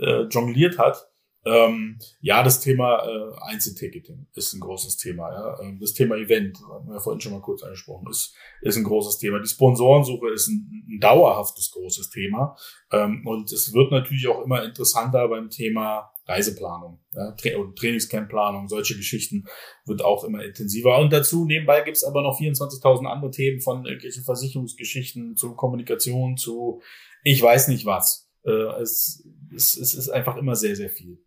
[0.00, 1.10] äh, jongliert hat,
[1.44, 5.30] ähm, ja, das Thema äh, Einzelticketing ist ein großes Thema.
[5.30, 5.60] Ja.
[5.60, 8.84] Ähm, das Thema Event, haben wir ja vorhin schon mal kurz angesprochen, ist, ist ein
[8.84, 9.40] großes Thema.
[9.40, 12.56] Die Sponsorensuche ist ein, ein dauerhaftes großes Thema.
[12.92, 18.68] Ähm, und es wird natürlich auch immer interessanter beim Thema Reiseplanung ja, Tra und Trainingscampplanung,
[18.68, 19.46] solche Geschichten
[19.84, 20.98] wird auch immer intensiver.
[20.98, 26.82] Und dazu nebenbei gibt's aber noch 24.000 andere Themen von irgendwelchen Versicherungsgeschichten zu Kommunikation, zu
[27.24, 28.30] ich weiß nicht was.
[28.44, 31.18] Äh, es, es, es ist einfach immer sehr, sehr viel.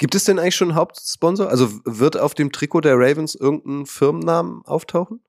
[0.00, 1.50] Gibt es denn eigentlich schon einen Hauptsponsor?
[1.50, 5.22] Also wird auf dem Trikot der Ravens irgendein Firmennamen auftauchen?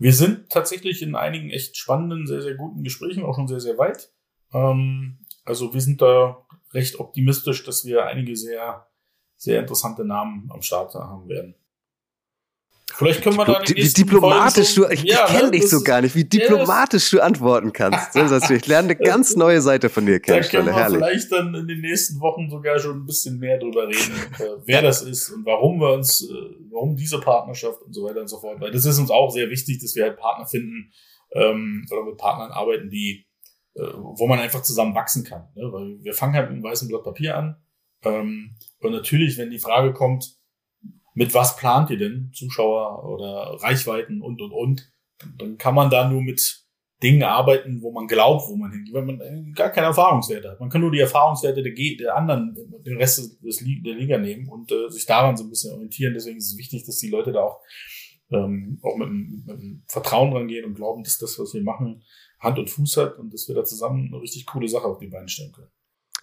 [0.00, 3.78] Wir sind tatsächlich in einigen echt spannenden, sehr, sehr guten Gesprächen, auch schon sehr, sehr
[3.78, 4.10] weit.
[4.52, 8.88] Ähm, also wir sind da recht optimistisch, dass wir einige sehr,
[9.36, 11.54] sehr interessante Namen am Start haben werden.
[12.94, 15.82] Vielleicht können wir da die Wie diplomatisch du, ich, ja, ich kenne ne, dich so
[15.82, 18.14] gar nicht, wie diplomatisch ja, du antworten kannst.
[18.14, 20.42] ich lerne eine ganz neue Seite von dir kennen.
[20.42, 20.98] Da können wir Herrlich.
[20.98, 24.82] vielleicht dann in den nächsten Wochen sogar schon ein bisschen mehr drüber reden, äh, wer
[24.82, 26.34] das ist und warum wir uns, äh,
[26.70, 28.60] warum diese Partnerschaft und so weiter und so fort.
[28.60, 30.92] Weil das ist uns auch sehr wichtig, dass wir halt Partner finden
[31.32, 33.26] ähm, oder mit Partnern arbeiten, die,
[33.74, 35.48] äh, wo man einfach zusammen wachsen kann.
[35.54, 35.70] Ne?
[35.72, 37.56] Weil wir fangen halt mit einem weißen Blatt Papier an.
[38.04, 40.35] Ähm, und natürlich, wenn die Frage kommt,
[41.16, 42.30] mit was plant ihr denn?
[42.34, 44.92] Zuschauer oder Reichweiten und, und, und.
[45.38, 46.66] Dann kann man da nur mit
[47.02, 50.60] Dingen arbeiten, wo man glaubt, wo man hingeht, weil man gar keine Erfahrungswerte hat.
[50.60, 52.54] Man kann nur die Erfahrungswerte der, der anderen,
[52.84, 56.12] den Rest des, der Liga nehmen und äh, sich daran so ein bisschen orientieren.
[56.12, 57.62] Deswegen ist es wichtig, dass die Leute da auch,
[58.30, 62.02] ähm, auch mit, mit, mit Vertrauen rangehen und glauben, dass das, was wir machen,
[62.40, 65.08] Hand und Fuß hat und dass wir da zusammen eine richtig coole Sache auf die
[65.08, 65.70] Beine stellen können.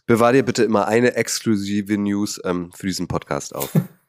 [0.06, 3.76] Bewahr dir bitte immer eine exklusive News ähm, für diesen Podcast auf.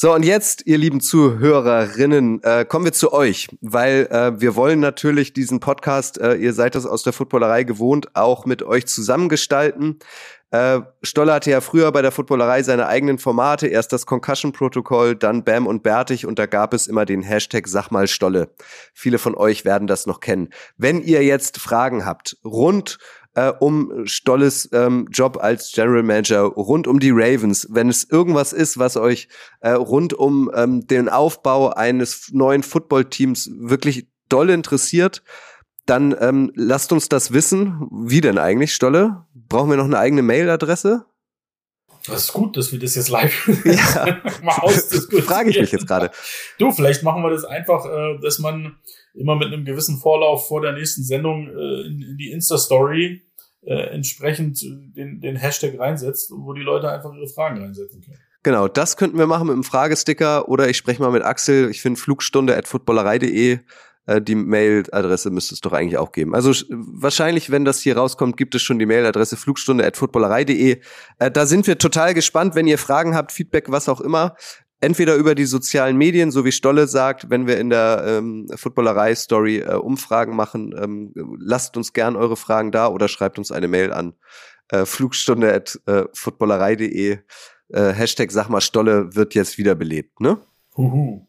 [0.00, 4.78] So, und jetzt, ihr lieben Zuhörerinnen, äh, kommen wir zu euch, weil äh, wir wollen
[4.78, 9.98] natürlich diesen Podcast, äh, ihr seid das aus der Footballerei gewohnt, auch mit euch zusammengestalten.
[10.50, 15.42] Äh, Stoller hatte ja früher bei der Footballerei seine eigenen Formate, erst das Concussion-Protokoll, dann
[15.42, 18.54] Bam und Bärtig und da gab es immer den Hashtag Sag mal Stolle.
[18.94, 20.50] Viele von euch werden das noch kennen.
[20.76, 22.98] Wenn ihr jetzt Fragen habt rund
[23.38, 28.52] äh, um Stolles ähm, Job als General Manager, rund um die Ravens, wenn es irgendwas
[28.52, 29.28] ist, was euch
[29.60, 35.22] äh, rund um ähm, den Aufbau eines neuen Footballteams wirklich doll interessiert,
[35.86, 37.88] dann ähm, lasst uns das wissen.
[37.92, 39.24] Wie denn eigentlich, Stolle?
[39.34, 41.06] Brauchen wir noch eine eigene Mailadresse?
[42.06, 44.20] Das ist gut, dass wir das jetzt live ja.
[44.42, 45.24] mal ausdiskutieren.
[45.24, 46.10] Frage ich mich jetzt gerade.
[46.58, 48.76] Du, vielleicht machen wir das einfach, äh, dass man
[49.14, 53.27] immer mit einem gewissen Vorlauf vor der nächsten Sendung äh, in, in die Insta-Story
[53.62, 58.18] äh, entsprechend den, den Hashtag reinsetzt, wo die Leute einfach ihre Fragen reinsetzen können.
[58.42, 61.70] Genau, das könnten wir machen mit einem Fragesticker oder ich spreche mal mit Axel.
[61.70, 63.58] Ich finde Flugstunde at footballerei.de
[64.08, 66.34] äh, die Mailadresse müsste es doch eigentlich auch geben.
[66.34, 70.80] Also wahrscheinlich, wenn das hier rauskommt, gibt es schon die Mailadresse flugstunde.footballerei.de.
[71.18, 74.34] Äh, da sind wir total gespannt, wenn ihr Fragen habt, Feedback, was auch immer.
[74.80, 79.58] Entweder über die sozialen Medien, so wie Stolle sagt, wenn wir in der ähm, Footballerei-Story
[79.58, 83.92] äh, Umfragen machen, ähm, lasst uns gern eure Fragen da oder schreibt uns eine Mail
[83.92, 84.14] an
[84.70, 87.18] äh, flugstunde.footballerei.de.
[87.70, 90.40] Äh, Hashtag sag mal, Stolle wird jetzt wieder belebt, ne?
[90.76, 91.26] Juhu.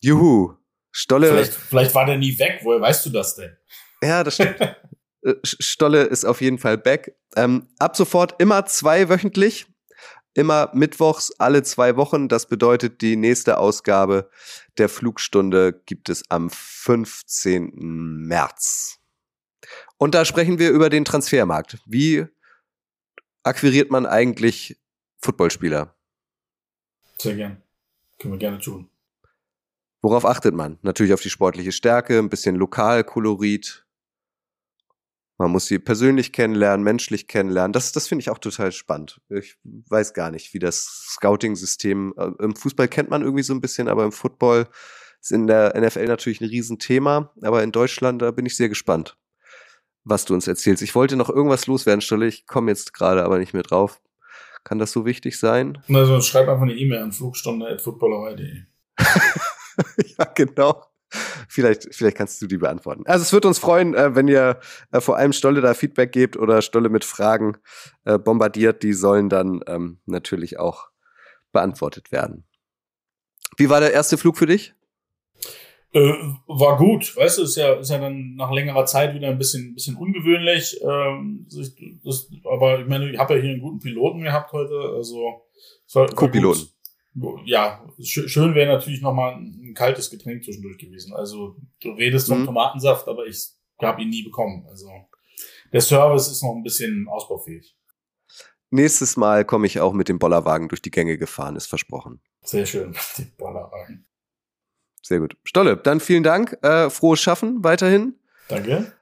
[0.00, 0.52] Juhu.
[0.90, 1.28] Stolle.
[1.28, 2.60] Vielleicht, vielleicht war der nie weg.
[2.62, 3.56] Woher weißt du das denn?
[4.02, 4.58] Ja, das stimmt.
[5.24, 7.14] Äh, Stolle ist auf jeden Fall back.
[7.36, 9.66] Ähm, ab sofort immer zwei wöchentlich.
[10.34, 12.28] Immer mittwochs alle zwei Wochen.
[12.28, 14.30] Das bedeutet, die nächste Ausgabe
[14.78, 17.72] der Flugstunde gibt es am 15.
[18.26, 18.98] März.
[19.98, 21.78] Und da sprechen wir über den Transfermarkt.
[21.86, 22.26] Wie
[23.42, 24.80] akquiriert man eigentlich
[25.20, 25.94] Footballspieler?
[27.18, 27.62] Sehr gern.
[28.18, 28.88] Können wir gerne tun.
[30.00, 30.78] Worauf achtet man?
[30.82, 33.86] Natürlich auf die sportliche Stärke, ein bisschen Lokalkolorit.
[35.38, 37.72] Man muss sie persönlich kennenlernen, menschlich kennenlernen.
[37.72, 39.20] Das, das finde ich auch total spannend.
[39.28, 43.60] Ich weiß gar nicht, wie das Scouting-System äh, im Fußball kennt man irgendwie so ein
[43.60, 44.68] bisschen, aber im Football
[45.20, 47.32] ist in der NFL natürlich ein Riesenthema.
[47.42, 49.16] Aber in Deutschland, da bin ich sehr gespannt,
[50.04, 50.82] was du uns erzählst.
[50.82, 52.26] Ich wollte noch irgendwas loswerden, Stolle.
[52.26, 54.00] Ich komme jetzt gerade aber nicht mehr drauf.
[54.64, 55.82] Kann das so wichtig sein?
[55.88, 58.62] Also schreib einfach eine E-Mail an flugstunde.footballerei.de.
[60.18, 60.84] ja, genau.
[61.48, 63.04] Vielleicht, vielleicht kannst du die beantworten.
[63.06, 64.58] Also es wird uns freuen, äh, wenn ihr
[64.90, 67.56] äh, vor allem Stolle da Feedback gebt oder Stolle mit Fragen
[68.04, 68.82] äh, bombardiert.
[68.82, 70.88] Die sollen dann ähm, natürlich auch
[71.52, 72.44] beantwortet werden.
[73.56, 74.74] Wie war der erste Flug für dich?
[75.94, 76.14] Äh,
[76.46, 79.74] war gut, weißt du, ist ja, ist ja dann nach längerer Zeit wieder ein bisschen,
[79.74, 80.80] bisschen ungewöhnlich.
[80.82, 81.46] Ähm,
[82.02, 85.42] das, aber ich meine, ich habe ja hier einen guten Piloten gehabt heute, also
[86.14, 86.70] Co-Piloten
[87.44, 89.38] ja, schön wäre natürlich nochmal
[89.72, 91.14] ein kaltes Getränk zwischendurch gewesen.
[91.14, 92.46] Also du redest vom mhm.
[92.46, 93.50] Tomatensaft, aber ich
[93.80, 94.66] habe ihn nie bekommen.
[94.68, 94.88] Also
[95.72, 97.76] der Service ist noch ein bisschen ausbaufähig.
[98.70, 102.20] Nächstes Mal komme ich auch mit dem Bollerwagen durch die Gänge gefahren, ist versprochen.
[102.42, 104.06] Sehr schön, mit dem Bollerwagen.
[105.02, 105.36] Sehr gut.
[105.44, 106.56] Stolle, dann vielen Dank.
[106.62, 108.14] Äh, frohes Schaffen weiterhin.
[108.48, 108.92] Danke.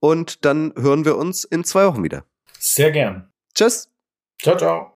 [0.00, 2.24] Und dann hören wir uns in zwei Wochen wieder.
[2.58, 3.30] Sehr gern.
[3.54, 3.90] Tschüss.
[4.40, 4.88] Ciao, ciao.